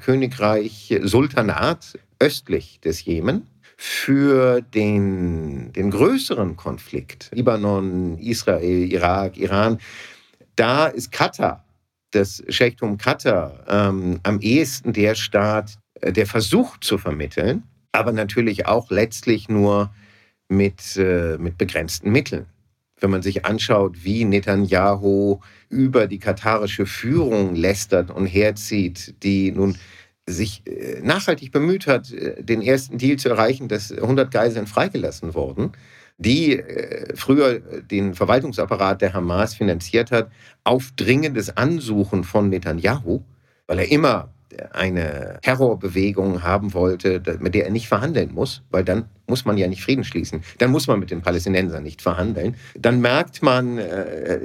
[0.00, 3.46] Königreich Sultanat östlich des Jemen
[3.76, 9.78] für den, den größeren Konflikt, Libanon, Israel, Irak, Iran,
[10.54, 11.64] da ist Katar
[12.10, 17.62] das Schechtum Katar ähm, am ehesten der Staat, äh, der versucht zu vermitteln,
[17.92, 19.90] aber natürlich auch letztlich nur
[20.48, 22.46] mit, äh, mit begrenzten Mitteln.
[23.00, 29.76] Wenn man sich anschaut, wie Netanyahu über die katarische Führung lästert und herzieht, die nun
[30.30, 35.34] sich äh, nachhaltig bemüht hat, äh, den ersten Deal zu erreichen, dass 100 Geiseln freigelassen
[35.34, 35.72] wurden,
[36.18, 40.30] die äh, früher den Verwaltungsapparat der Hamas finanziert hat,
[40.64, 43.22] auf dringendes Ansuchen von Netanyahu,
[43.66, 44.30] weil er immer
[44.72, 49.68] eine Terrorbewegung haben wollte, mit der er nicht verhandeln muss, weil dann muss man ja
[49.68, 50.42] nicht Frieden schließen.
[50.58, 52.56] Dann muss man mit den Palästinensern nicht verhandeln.
[52.76, 53.80] Dann merkt man,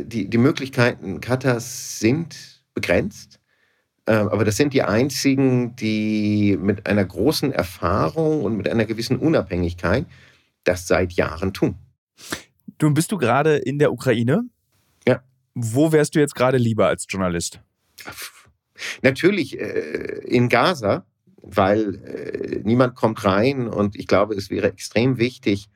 [0.03, 3.39] die, die Möglichkeiten Katars sind begrenzt.
[4.05, 9.17] Äh, aber das sind die einzigen, die mit einer großen Erfahrung und mit einer gewissen
[9.17, 10.05] Unabhängigkeit
[10.63, 11.75] das seit Jahren tun.
[12.77, 14.43] Du bist du gerade in der Ukraine?
[15.07, 15.23] Ja.
[15.53, 17.61] Wo wärst du jetzt gerade lieber als Journalist?
[19.01, 21.05] Natürlich äh, in Gaza,
[21.41, 25.69] weil äh, niemand kommt rein und ich glaube, es wäre extrem wichtig,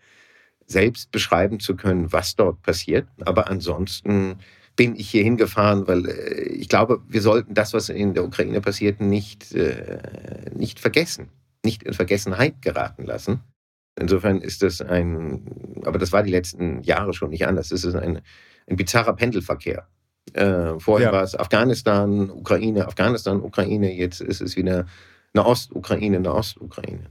[0.66, 3.08] selbst beschreiben zu können, was dort passiert.
[3.26, 4.38] Aber ansonsten
[4.80, 8.62] bin ich hier hingefahren, weil äh, ich glaube, wir sollten das, was in der Ukraine
[8.62, 10.00] passiert, nicht, äh,
[10.56, 11.28] nicht vergessen,
[11.66, 13.42] nicht in Vergessenheit geraten lassen.
[14.00, 17.72] Insofern ist das ein, aber das war die letzten Jahre schon nicht anders.
[17.72, 18.22] Es ist ein,
[18.70, 19.86] ein bizarrer Pendelverkehr.
[20.32, 21.14] Äh, vorher ja.
[21.14, 23.94] war es Afghanistan, Ukraine, Afghanistan, Ukraine.
[23.94, 24.86] Jetzt ist es wieder
[25.34, 27.10] eine Ostukraine, eine Ostukraine.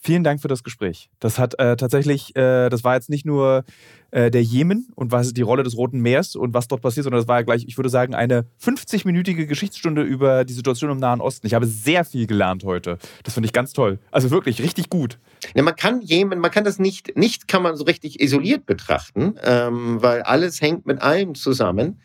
[0.00, 1.10] Vielen Dank für das Gespräch.
[1.18, 3.64] Das hat äh, tatsächlich, äh, das war jetzt nicht nur
[4.10, 7.20] äh, der Jemen und was die Rolle des Roten Meers und was dort passiert, sondern
[7.20, 11.20] das war ja gleich, ich würde sagen, eine 50-minütige Geschichtsstunde über die Situation im Nahen
[11.20, 11.46] Osten.
[11.46, 12.98] Ich habe sehr viel gelernt heute.
[13.24, 13.98] Das finde ich ganz toll.
[14.10, 15.18] Also wirklich richtig gut.
[15.54, 19.34] Ja, man kann Jemen, man kann das nicht, nicht kann man so richtig isoliert betrachten,
[19.42, 22.00] ähm, weil alles hängt mit allem zusammen.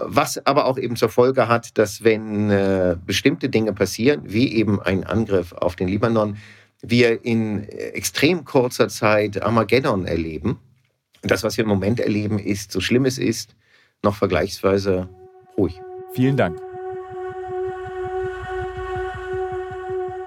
[0.00, 4.82] was aber auch eben zur Folge hat, dass wenn äh, bestimmte Dinge passieren, wie eben
[4.82, 6.36] ein Angriff auf den Libanon,
[6.82, 10.58] wir in extrem kurzer Zeit Armageddon erleben.
[11.26, 13.56] Und das, was wir im Moment erleben, ist, so schlimm es ist,
[14.04, 15.08] noch vergleichsweise
[15.58, 15.80] ruhig.
[16.12, 16.56] Vielen Dank.